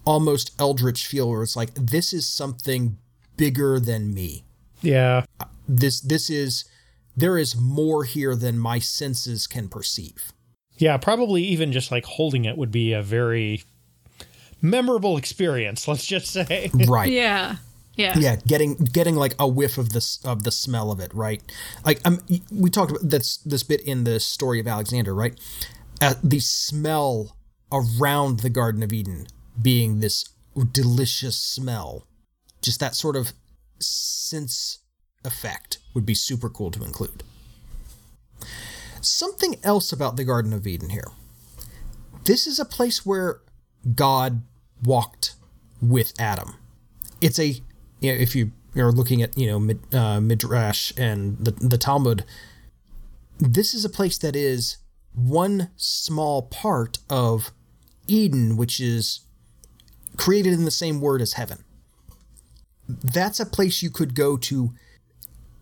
[0.04, 2.98] almost eldritch feel where it's like this is something
[3.36, 4.44] bigger than me.
[4.82, 5.24] Yeah.
[5.38, 6.64] Uh, this this is
[7.16, 10.32] there is more here than my senses can perceive.
[10.78, 13.62] Yeah, probably even just like holding it would be a very
[14.62, 16.70] memorable experience, let's just say.
[16.86, 17.10] Right.
[17.10, 17.56] Yeah.
[17.94, 18.16] Yeah.
[18.18, 21.42] yeah getting getting like a whiff of this of the smell of it right?
[21.84, 22.20] Like um
[22.50, 25.38] we talked about this this bit in the story of alexander right?
[26.00, 27.36] Uh, the smell
[27.72, 29.26] around the garden of eden
[29.60, 30.24] being this
[30.72, 32.06] delicious smell
[32.62, 33.32] just that sort of
[33.78, 34.78] sense
[35.24, 37.22] effect would be super cool to include.
[39.00, 41.08] Something else about the garden of eden here.
[42.24, 43.40] This is a place where
[43.94, 44.42] god
[44.82, 45.34] walked
[45.80, 46.56] with adam.
[47.20, 47.60] It's a
[48.00, 52.24] you know, if you are looking at you know uh, midrash and the the Talmud,
[53.38, 54.78] this is a place that is
[55.14, 57.52] one small part of
[58.06, 59.20] Eden, which is
[60.16, 61.64] created in the same word as heaven.
[62.88, 64.72] That's a place you could go to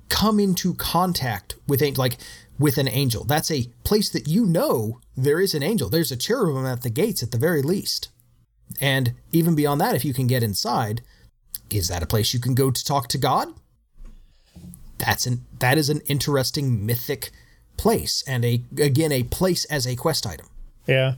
[0.09, 2.17] come into contact with like
[2.59, 3.25] with an angel.
[3.25, 5.89] That's a place that you know there is an angel.
[5.89, 8.09] There's a cherubim at the gates at the very least.
[8.81, 11.03] And even beyond that, if you can get inside,
[11.75, 13.49] is that a place you can go to talk to God?
[14.99, 17.31] That's an that is an interesting mythic
[17.77, 20.47] place and a again a place as a quest item.
[20.87, 21.15] Yeah.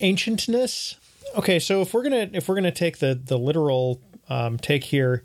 [0.00, 0.96] Ancientness.
[1.36, 5.24] Okay, so if we're gonna if we're gonna take the the literal um, take here,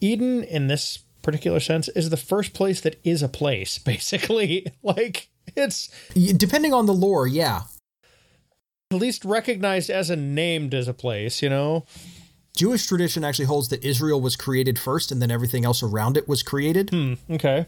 [0.00, 3.78] Eden in this particular sense is the first place that is a place.
[3.92, 7.62] Basically, like it's depending on the lore, yeah.
[8.90, 11.84] At least recognized as a named as a place, you know.
[12.58, 16.26] Jewish tradition actually holds that Israel was created first and then everything else around it
[16.26, 16.90] was created.
[16.90, 17.66] Hmm, okay.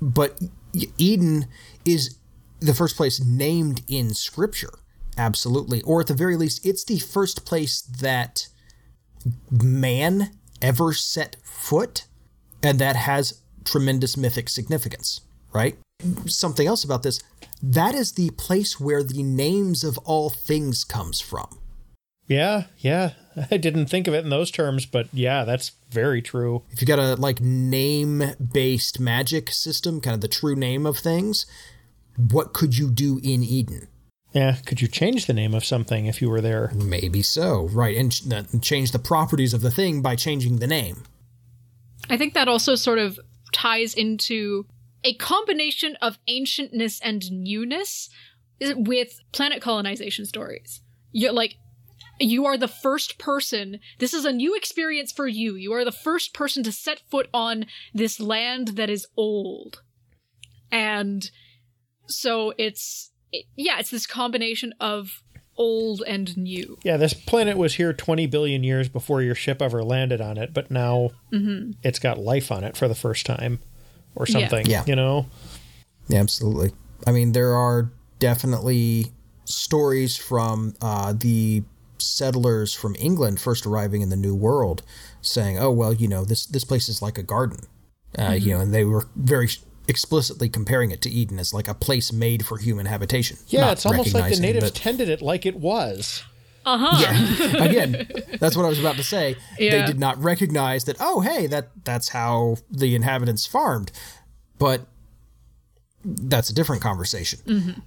[0.00, 0.40] But
[0.96, 1.46] Eden
[1.84, 2.18] is
[2.60, 4.74] the first place named in scripture.
[5.18, 5.82] Absolutely.
[5.82, 8.46] Or at the very least, it's the first place that
[9.50, 10.30] man
[10.62, 12.04] ever set foot,
[12.62, 15.76] and that has tremendous mythic significance, right?
[16.26, 17.20] Something else about this
[17.60, 21.58] that is the place where the names of all things comes from.
[22.32, 23.10] Yeah, yeah.
[23.50, 26.62] I didn't think of it in those terms, but yeah, that's very true.
[26.70, 28.22] If you got a like name
[28.52, 31.46] based magic system, kind of the true name of things,
[32.16, 33.88] what could you do in Eden?
[34.32, 36.72] Yeah, could you change the name of something if you were there?
[36.74, 37.96] Maybe so, right?
[37.96, 38.22] And ch-
[38.62, 41.02] change the properties of the thing by changing the name.
[42.08, 43.20] I think that also sort of
[43.52, 44.64] ties into
[45.04, 48.08] a combination of ancientness and newness
[48.60, 50.80] with planet colonization stories.
[51.12, 51.56] You're like
[52.22, 53.80] you are the first person.
[53.98, 55.54] This is a new experience for you.
[55.54, 59.82] You are the first person to set foot on this land that is old.
[60.70, 61.30] And
[62.06, 65.22] so it's, it, yeah, it's this combination of
[65.56, 66.78] old and new.
[66.82, 70.54] Yeah, this planet was here 20 billion years before your ship ever landed on it,
[70.54, 71.72] but now mm-hmm.
[71.82, 73.58] it's got life on it for the first time
[74.14, 74.84] or something, yeah.
[74.86, 75.26] you know?
[76.08, 76.72] Yeah, absolutely.
[77.06, 79.12] I mean, there are definitely
[79.44, 81.62] stories from uh, the
[82.02, 84.82] settlers from England first arriving in the New World,
[85.20, 87.60] saying, "Oh well, you know this this place is like a garden,"
[88.18, 88.48] uh, mm-hmm.
[88.48, 89.48] you know, and they were very
[89.88, 93.36] explicitly comparing it to Eden as like a place made for human habitation.
[93.48, 96.22] Yeah, it's almost like the natives but, tended it like it was.
[96.64, 96.98] Uh huh.
[97.00, 97.64] Yeah.
[97.64, 99.36] Again, that's what I was about to say.
[99.58, 99.80] Yeah.
[99.80, 100.96] They did not recognize that.
[101.00, 103.90] Oh, hey, that that's how the inhabitants farmed,
[104.58, 104.86] but
[106.04, 107.40] that's a different conversation.
[107.46, 107.80] Mm-hmm.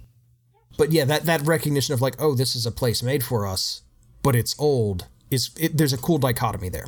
[0.76, 3.82] But yeah, that that recognition of like, oh, this is a place made for us
[4.26, 6.86] but it's old is it, there's a cool dichotomy there.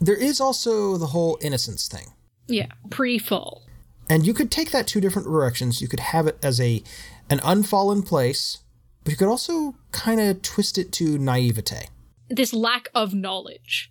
[0.00, 2.12] There is also the whole innocence thing.
[2.46, 3.64] Yeah, pre-fall.
[4.08, 5.82] And you could take that two different directions.
[5.82, 6.84] You could have it as a
[7.28, 8.58] an unfallen place,
[9.02, 11.88] but you could also kind of twist it to naivete.
[12.28, 13.90] This lack of knowledge.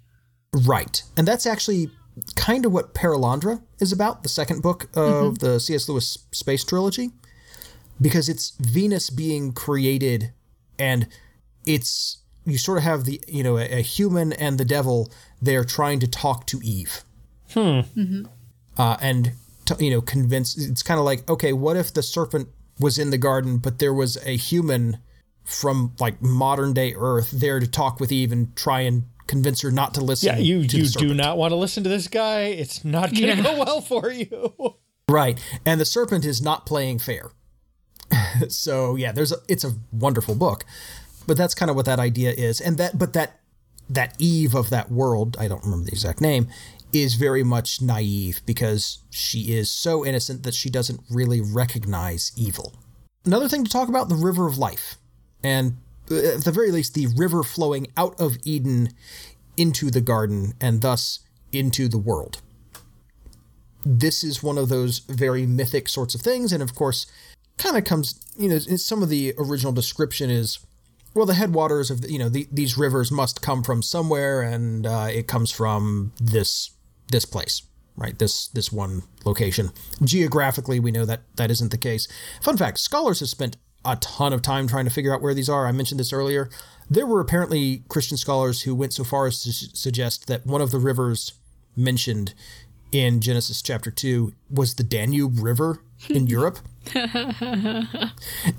[0.54, 1.04] Right.
[1.18, 1.92] And that's actually
[2.38, 5.46] kind of what Perelandra is about, the second book of mm-hmm.
[5.46, 5.90] the C.S.
[5.90, 7.12] Lewis space trilogy,
[8.00, 10.32] because it's Venus being created
[10.80, 11.10] and
[11.66, 15.66] it's you sort of have the you know a, a human and the devil they're
[15.66, 17.04] trying to talk to Eve,
[17.52, 17.60] hmm.
[17.60, 18.26] Mm-hmm.
[18.78, 19.32] Uh, and
[19.66, 20.58] to, you know convince.
[20.58, 23.94] It's kind of like okay, what if the serpent was in the garden, but there
[23.94, 25.00] was a human
[25.44, 29.72] from like modern day Earth there to talk with Eve and try and convince her
[29.72, 30.30] not to listen.
[30.30, 32.44] Yeah, you you do not want to listen to this guy.
[32.44, 33.44] It's not going to yeah.
[33.44, 34.76] go well for you.
[35.10, 37.32] right, and the serpent is not playing fair.
[38.50, 40.66] so yeah, there's a, it's a wonderful book.
[41.28, 42.62] But that's kind of what that idea is.
[42.62, 43.40] And that, but that,
[43.90, 46.48] that Eve of that world, I don't remember the exact name,
[46.94, 52.74] is very much naive because she is so innocent that she doesn't really recognize evil.
[53.26, 54.98] Another thing to talk about the river of life.
[55.44, 55.78] And
[56.10, 58.90] uh, at the very least, the river flowing out of Eden
[59.58, 61.20] into the garden and thus
[61.52, 62.42] into the world.
[63.84, 66.52] This is one of those very mythic sorts of things.
[66.52, 67.06] And of course,
[67.58, 70.60] kind of comes, you know, some of the original description is
[71.16, 75.08] well, the headwaters of you know the, these rivers must come from somewhere, and uh,
[75.10, 76.72] it comes from this
[77.10, 77.64] this place,
[77.96, 78.20] right?
[78.20, 79.72] This this one location.
[80.04, 82.08] Geographically, we know that that isn't the case.
[82.42, 83.56] Fun fact: scholars have spent
[83.86, 85.66] a ton of time trying to figure out where these are.
[85.66, 86.50] I mentioned this earlier.
[86.90, 90.72] There were apparently Christian scholars who went so far as to suggest that one of
[90.72, 91.34] the rivers
[91.76, 92.34] mentioned
[92.92, 96.60] in Genesis chapter 2 was the Danube River in Europe.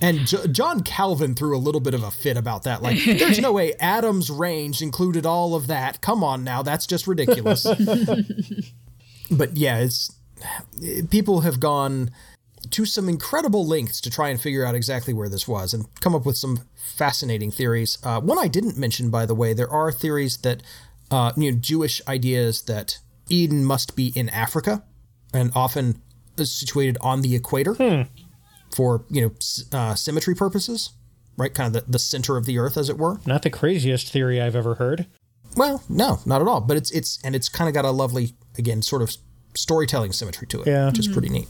[0.01, 2.83] and J- John Calvin threw a little bit of a fit about that.
[2.83, 6.01] Like, there's no way Adam's range included all of that.
[6.01, 7.65] Come on now, that's just ridiculous.
[9.31, 10.13] but yeah, it's
[11.11, 12.11] people have gone
[12.71, 16.15] to some incredible lengths to try and figure out exactly where this was and come
[16.15, 17.99] up with some fascinating theories.
[18.03, 20.63] Uh, one I didn't mention, by the way, there are theories that,
[21.11, 24.83] uh, you know, Jewish ideas that Eden must be in Africa
[25.33, 26.03] and often
[26.45, 28.03] situated on the equator Hmm.
[28.75, 30.91] for, you know, uh, symmetry purposes,
[31.39, 31.55] right?
[31.55, 33.21] Kind of the, the center of the earth, as it were.
[33.25, 35.07] Not the craziest theory I've ever heard.
[35.57, 36.61] Well, no, not at all.
[36.61, 39.17] But it's it's and it's kind of got a lovely again sort of
[39.55, 40.87] storytelling symmetry to it, Yeah.
[40.89, 41.49] which is pretty neat.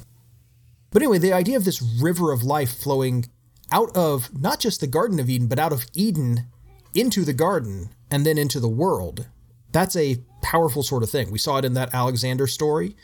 [0.92, 3.26] But anyway, the idea of this river of life flowing
[3.72, 6.46] out of not just the Garden of Eden, but out of Eden
[6.94, 9.26] into the garden and then into the world.
[9.72, 11.32] That's a powerful sort of thing.
[11.32, 12.94] We saw it in that Alexander story,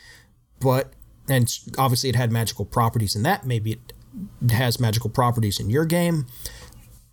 [0.61, 0.93] but
[1.29, 3.45] and obviously it had magical properties in that.
[3.45, 6.25] Maybe it has magical properties in your game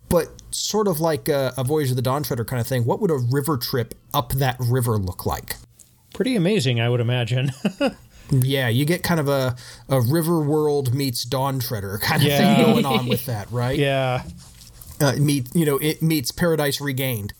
[0.09, 2.83] but sort of like a, a Voyage of the Dawn Treader kind of thing.
[2.83, 5.55] What would a river trip up that river look like?
[6.13, 7.51] Pretty amazing, I would imagine.
[8.33, 9.57] Yeah, you get kind of a,
[9.89, 12.55] a river world meets Dawn Treader kind of Yeah.
[12.55, 13.77] thing going on with that, right?
[13.79, 14.23] yeah.
[15.01, 17.33] Uh, meet you know it meets Paradise Regained.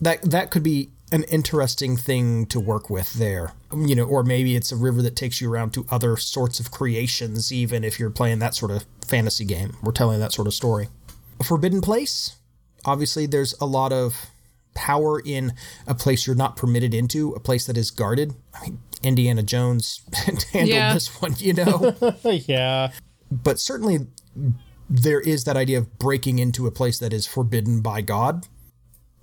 [0.00, 3.52] That that could be an interesting thing to work with there.
[3.76, 6.70] You know, or maybe it's a river that takes you around to other sorts of
[6.72, 9.76] creations, even if you're playing that sort of fantasy game.
[9.82, 10.88] We're telling that sort of story.
[11.38, 12.36] A forbidden place.
[12.84, 14.26] Obviously, there's a lot of
[14.74, 15.52] power in
[15.86, 18.34] a place you're not permitted into, a place that is guarded.
[18.54, 20.00] I mean, Indiana Jones
[20.52, 20.94] handled Yeah.
[20.94, 21.94] this one, you know.
[22.24, 22.90] yeah.
[23.30, 24.06] but certainly
[24.88, 28.46] there is that idea of breaking into a place that is forbidden by God.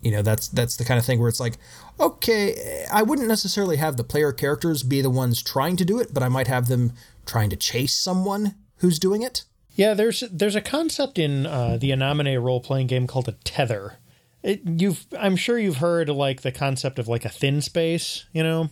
[0.02, 1.58] You know, that's that's the kind of thing where it's like,
[2.00, 6.14] okay, I wouldn't necessarily have the player characters be the ones trying to do it,
[6.14, 6.94] but I might have them
[7.26, 9.44] trying to chase someone who's doing it.
[9.76, 13.34] Yeah, there's there's a concept in uh, the In Nomine role playing game called a
[13.44, 13.98] tether.
[14.42, 18.26] It, you've I'm sure you've heard like the concept of like a thin space.
[18.32, 18.70] You know,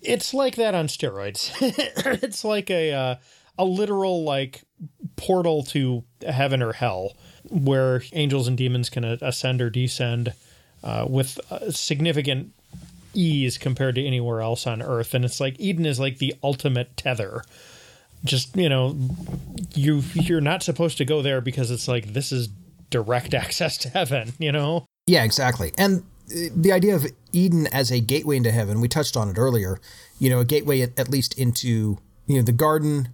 [0.00, 1.52] it's like that on steroids.
[2.22, 3.14] it's like a uh,
[3.58, 4.62] a literal like
[5.16, 7.16] portal to heaven or hell,
[7.48, 10.34] where angels and demons can uh, ascend or descend
[10.82, 12.52] uh, with uh, significant
[13.14, 15.14] ease compared to anywhere else on Earth.
[15.14, 17.42] And it's like Eden is like the ultimate tether.
[18.24, 18.96] Just you know,
[19.74, 22.48] you you're not supposed to go there because it's like this is
[22.90, 24.32] direct access to heaven.
[24.38, 24.86] You know.
[25.06, 25.72] Yeah, exactly.
[25.78, 29.38] And uh, the idea of Eden as a gateway into heaven, we touched on it
[29.38, 29.80] earlier.
[30.18, 33.08] You know, a gateway at, at least into you know the garden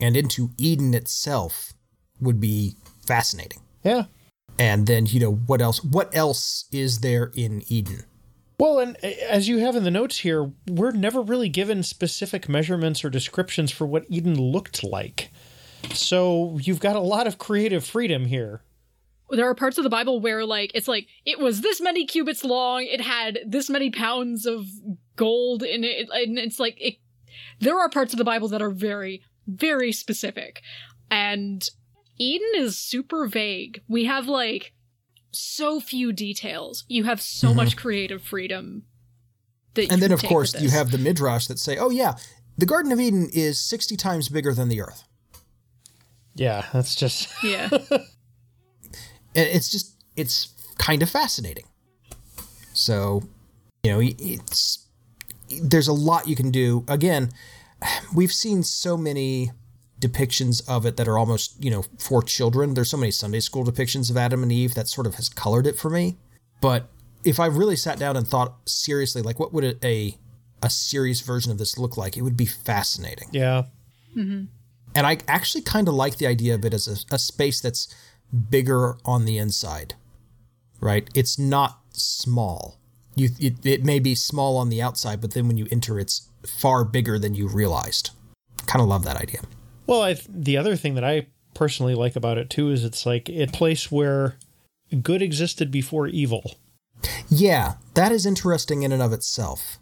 [0.00, 1.72] and into Eden itself
[2.20, 3.60] would be fascinating.
[3.82, 4.04] Yeah.
[4.58, 5.82] And then you know what else?
[5.84, 8.04] What else is there in Eden?
[8.58, 12.48] Well, and uh, as you have in the notes here, we're never really given specific
[12.48, 15.30] measurements or descriptions for what Eden looked like.
[15.94, 18.62] So you've got a lot of creative freedom here.
[19.30, 22.44] there are parts of the Bible where like it's like it was this many cubits
[22.44, 24.66] long, it had this many pounds of
[25.14, 26.96] gold in it, and it's like it.
[27.60, 30.62] There are parts of the Bible that are very, very specific,
[31.10, 31.68] and
[32.18, 33.82] Eden is super vague.
[33.88, 34.72] We have like
[35.30, 36.84] so few details.
[36.88, 37.56] You have so mm-hmm.
[37.56, 38.84] much creative freedom.
[39.74, 41.90] That you And then can of take course you have the midrash that say, "Oh
[41.90, 42.16] yeah,
[42.56, 45.04] the Garden of Eden is 60 times bigger than the earth."
[46.34, 47.68] Yeah, that's just yeah.
[47.70, 48.00] And
[49.34, 51.66] it's just it's kind of fascinating.
[52.72, 53.22] So,
[53.82, 54.86] you know, it's
[55.62, 56.84] there's a lot you can do.
[56.88, 57.30] Again,
[58.14, 59.52] we've seen so many
[60.00, 62.74] depictions of it that are almost, you know, for children.
[62.74, 65.66] There's so many Sunday school depictions of Adam and Eve that sort of has colored
[65.66, 66.16] it for me.
[66.60, 66.88] But
[67.24, 70.18] if I really sat down and thought seriously, like what would a a,
[70.62, 72.16] a serious version of this look like?
[72.16, 73.28] It would be fascinating.
[73.32, 73.64] yeah.
[74.16, 74.44] Mm-hmm.
[74.94, 77.94] And I actually kind of like the idea of it as a, a space that's
[78.50, 79.94] bigger on the inside,
[80.80, 81.08] right?
[81.14, 82.80] It's not small.
[83.14, 86.28] You, it, it may be small on the outside, but then when you enter, it's
[86.46, 88.10] far bigger than you realized.
[88.66, 89.42] Kind of love that idea.
[89.88, 93.28] Well, I, the other thing that I personally like about it too is it's like
[93.28, 94.36] a place where
[95.02, 96.54] good existed before evil.
[97.28, 99.78] Yeah, that is interesting in and of itself.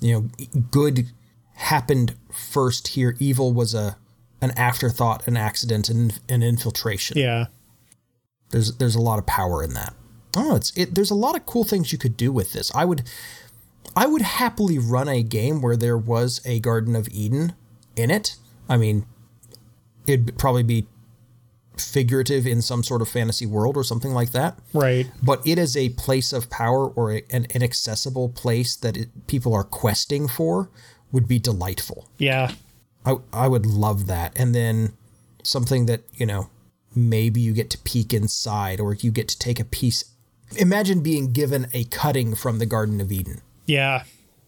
[0.00, 1.10] You know, good
[1.54, 3.14] happened first here.
[3.20, 3.96] Evil was a
[4.40, 7.16] an afterthought, an accident, and an infiltration.
[7.18, 7.46] Yeah.
[8.50, 9.94] There's there's a lot of power in that.
[10.36, 10.94] Oh, it's it.
[10.94, 12.74] There's a lot of cool things you could do with this.
[12.74, 13.02] I would,
[13.96, 17.54] I would happily run a game where there was a Garden of Eden
[17.96, 18.36] in it.
[18.68, 19.06] I mean,
[20.06, 20.86] it'd probably be
[21.78, 24.58] figurative in some sort of fantasy world or something like that.
[24.72, 25.10] Right.
[25.22, 29.54] But it is a place of power or a, an inaccessible place that it, people
[29.54, 30.70] are questing for
[31.12, 32.08] would be delightful.
[32.18, 32.52] Yeah.
[33.04, 34.32] I I would love that.
[34.36, 34.94] And then
[35.42, 36.48] something that, you know,
[36.94, 40.04] maybe you get to peek inside or you get to take a piece.
[40.56, 43.40] Imagine being given a cutting from the Garden of Eden.
[43.66, 44.04] Yeah.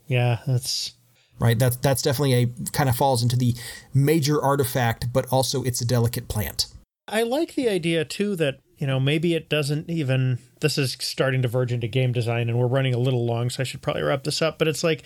[0.07, 0.41] Yeah.
[0.47, 0.93] That's
[1.39, 1.59] right?
[1.59, 3.55] That's that's definitely a kind of falls into the
[3.95, 6.67] major artifact, but also it's a delicate plant.
[7.09, 10.39] I like the idea too that you know maybe it doesn't even.
[10.61, 13.61] This is starting to verge into game design, and we're running a little long, so
[13.61, 14.59] I should probably wrap this up.
[14.59, 15.05] But it's like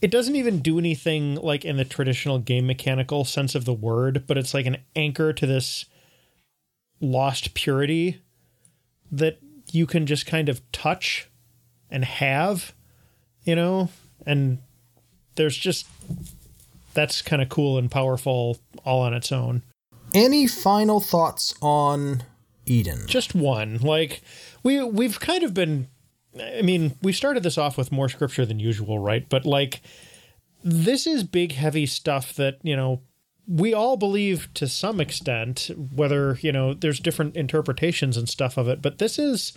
[0.00, 4.24] it doesn't even do anything like in the traditional game mechanical sense of the word,
[4.26, 5.86] but it's like an anchor to this
[7.00, 8.20] lost purity
[9.10, 9.38] that
[9.72, 11.28] you can just kind of touch
[11.90, 12.74] and have,
[13.42, 13.88] you know,
[14.26, 14.58] and
[15.36, 15.86] there's just
[16.94, 19.62] that's kind of cool and powerful all on its own.
[20.12, 22.24] Any final thoughts on
[22.66, 23.06] Eden?
[23.06, 23.78] Just one.
[23.78, 24.22] Like
[24.62, 25.88] we we've kind of been
[26.38, 29.28] I mean, we started this off with more scripture than usual, right?
[29.28, 29.82] But like
[30.62, 33.00] this is big heavy stuff that, you know,
[33.46, 38.68] we all believe to some extent, whether, you know, there's different interpretations and stuff of
[38.68, 39.52] it, but this is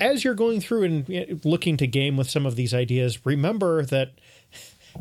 [0.00, 3.84] as you're going through and eh, looking to game with some of these ideas, remember
[3.86, 4.12] that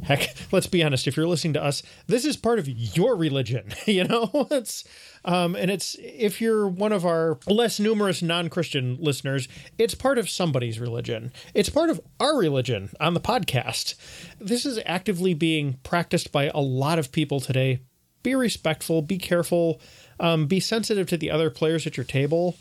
[0.03, 3.73] heck, let's be honest, if you're listening to us, this is part of your religion,
[3.85, 4.29] you know?
[4.51, 4.83] It's
[5.23, 9.47] um and it's if you're one of our less numerous non-Christian listeners,
[9.77, 11.31] it's part of somebody's religion.
[11.53, 13.95] It's part of our religion on the podcast.
[14.39, 17.81] This is actively being practiced by a lot of people today.
[18.23, 19.81] Be respectful, be careful,
[20.19, 22.55] um, be sensitive to the other players at your table.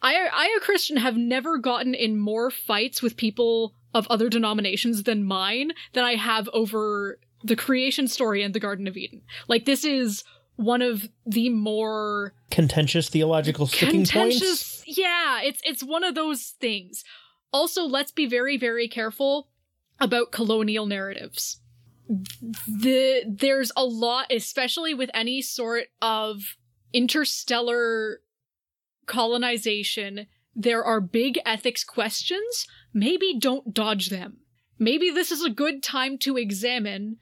[0.00, 5.02] I, I, a Christian, have never gotten in more fights with people of other denominations
[5.02, 9.22] than mine than I have over the creation story and the Garden of Eden.
[9.48, 10.24] Like, this is
[10.56, 14.98] one of the more contentious theological sticking contentious, points.
[14.98, 17.04] Yeah, it's it's one of those things.
[17.52, 19.48] Also, let's be very, very careful
[20.00, 21.60] about colonial narratives.
[22.08, 26.56] The there's a lot, especially with any sort of
[26.92, 28.20] interstellar
[29.06, 32.66] colonization, there are big ethics questions.
[32.92, 34.38] Maybe don't dodge them.
[34.78, 37.16] Maybe this is a good time to examine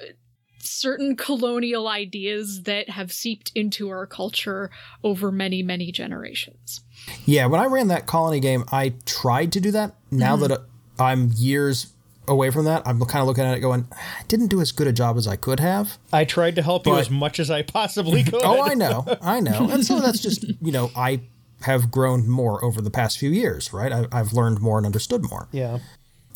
[0.00, 0.12] uh,
[0.58, 4.70] certain colonial ideas that have seeped into our culture
[5.02, 6.80] over many, many generations.
[7.26, 9.94] Yeah, when I ran that colony game, I tried to do that.
[10.10, 10.48] Now mm-hmm.
[10.48, 10.60] that
[10.98, 11.92] I'm years
[12.26, 14.86] away from that, I'm kind of looking at it going, I didn't do as good
[14.86, 15.98] a job as I could have.
[16.12, 18.40] I tried to help but, you as much as I possibly could.
[18.42, 19.04] oh, I know.
[19.20, 19.68] I know.
[19.70, 21.20] And so that's just, you know, I
[21.64, 24.06] have grown more over the past few years, right?
[24.12, 25.48] I, have learned more and understood more.
[25.52, 25.78] Yeah.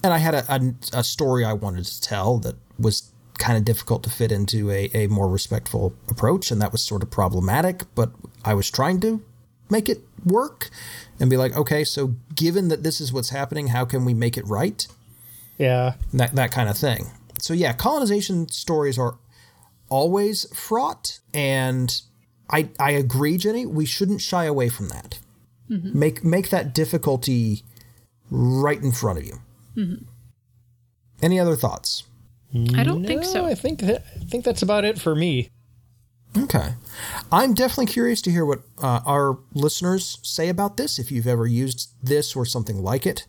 [0.03, 3.65] And I had a, a, a story I wanted to tell that was kind of
[3.65, 6.51] difficult to fit into a, a more respectful approach.
[6.51, 8.11] And that was sort of problematic, but
[8.45, 9.23] I was trying to
[9.71, 10.71] make it work
[11.21, 14.37] and be like, okay, so given that this is what's happening, how can we make
[14.37, 14.87] it right?
[15.59, 15.95] Yeah.
[16.13, 17.11] That that kind of thing.
[17.41, 19.19] So yeah, colonization stories are
[19.89, 22.03] always fraught and
[22.51, 25.19] I I agree, Jenny, we shouldn't shy away from that.
[25.70, 25.99] Mm-hmm.
[25.99, 27.62] Make make that difficulty
[28.31, 29.39] right in front of you.
[29.77, 30.05] Mm-hmm.
[31.23, 32.05] Any other thoughts?
[32.55, 33.45] I don't no, think so.
[33.45, 35.51] I think that, I think that's about it for me.
[36.37, 36.75] Okay.
[37.31, 40.99] I'm definitely curious to hear what uh, our listeners say about this.
[40.99, 43.27] If you've ever used this or something like it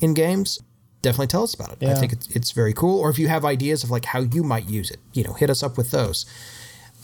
[0.00, 0.62] in games,
[1.02, 1.78] definitely tell us about it.
[1.80, 1.92] Yeah.
[1.92, 2.98] I think it's, it's very cool.
[2.98, 5.50] Or if you have ideas of like how you might use it, you know, hit
[5.50, 6.24] us up with those.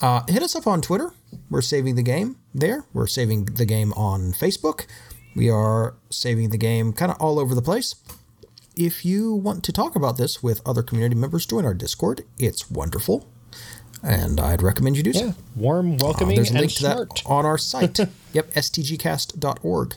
[0.01, 1.13] Uh, hit us up on Twitter.
[1.49, 2.85] We're saving the game there.
[2.93, 4.87] We're saving the game on Facebook.
[5.35, 7.95] We are saving the game kind of all over the place.
[8.75, 12.23] If you want to talk about this with other community members, join our Discord.
[12.39, 13.27] It's wonderful.
[14.03, 15.31] And I'd recommend you do yeah.
[15.31, 15.35] so.
[15.55, 17.09] Warm, welcoming, uh, there's a link to smart.
[17.09, 17.99] that on our site.
[18.33, 19.95] yep, stgcast.org.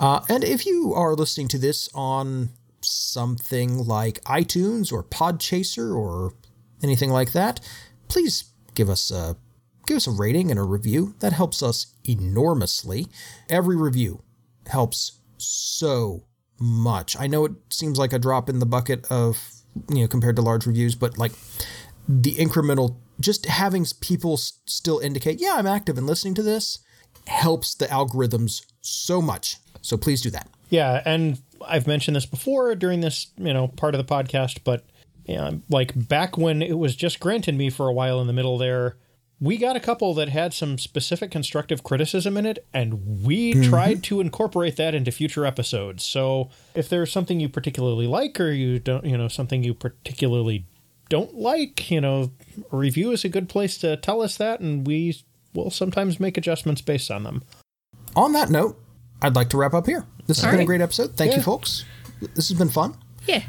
[0.00, 2.48] Uh, and if you are listening to this on
[2.80, 6.32] something like iTunes or Podchaser or
[6.82, 7.60] anything like that,
[8.08, 9.36] please give us a
[9.86, 11.14] give us a rating and a review.
[11.20, 13.06] That helps us enormously.
[13.48, 14.22] Every review
[14.66, 16.24] helps so
[16.60, 17.16] much.
[17.18, 19.52] I know it seems like a drop in the bucket of
[19.88, 21.32] you know compared to large reviews, but like
[22.08, 26.80] the incremental just having people still indicate, yeah, I'm active and listening to this
[27.26, 29.56] helps the algorithms so much.
[29.80, 30.48] So please do that.
[30.70, 34.84] Yeah, and I've mentioned this before during this, you know, part of the podcast, but
[35.26, 38.32] you know, like back when it was just granted me for a while in the
[38.32, 38.96] middle there,
[39.40, 43.68] we got a couple that had some specific constructive criticism in it, and we mm-hmm.
[43.68, 46.04] tried to incorporate that into future episodes.
[46.04, 50.66] So if there's something you particularly like, or you don't, you know, something you particularly
[51.08, 52.30] don't like, you know,
[52.70, 55.20] a review is a good place to tell us that, and we
[55.54, 57.42] will sometimes make adjustments based on them.
[58.14, 58.80] On that note,
[59.20, 60.06] I'd like to wrap up here.
[60.28, 61.16] This has All been a great episode.
[61.16, 61.38] Thank yeah.
[61.38, 61.84] you, folks.
[62.34, 62.96] This has been fun.
[63.26, 63.42] Yeah.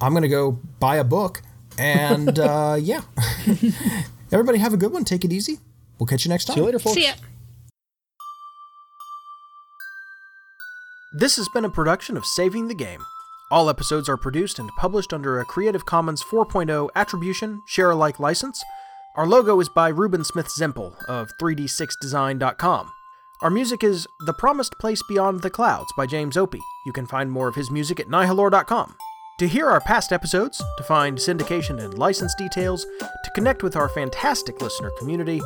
[0.00, 1.42] I'm going to go buy a book.
[1.78, 3.02] And uh, yeah.
[4.32, 5.04] Everybody have a good one.
[5.04, 5.58] Take it easy.
[5.98, 6.54] We'll catch you next time.
[6.54, 6.94] See you later, folks.
[6.94, 7.12] See ya.
[11.18, 13.00] This has been a production of Saving the Game.
[13.50, 18.62] All episodes are produced and published under a Creative Commons 4.0 Attribution Share Alike license.
[19.16, 22.90] Our logo is by Ruben Smith Zempel of 3d6design.com.
[23.40, 26.60] Our music is The Promised Place Beyond the Clouds by James Opie.
[26.84, 28.96] You can find more of his music at nihilore.com.
[29.38, 33.88] To hear our past episodes, to find syndication and license details, to connect with our
[33.88, 35.40] fantastic listener community,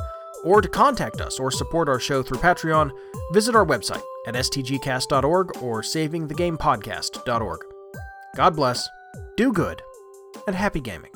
[0.44, 2.90] or to contact us or support our show through Patreon,
[3.32, 7.60] visit our website at stgcast.org or savingthegamepodcast.org.
[8.34, 8.88] God bless,
[9.36, 9.82] do good,
[10.46, 11.10] and happy gaming.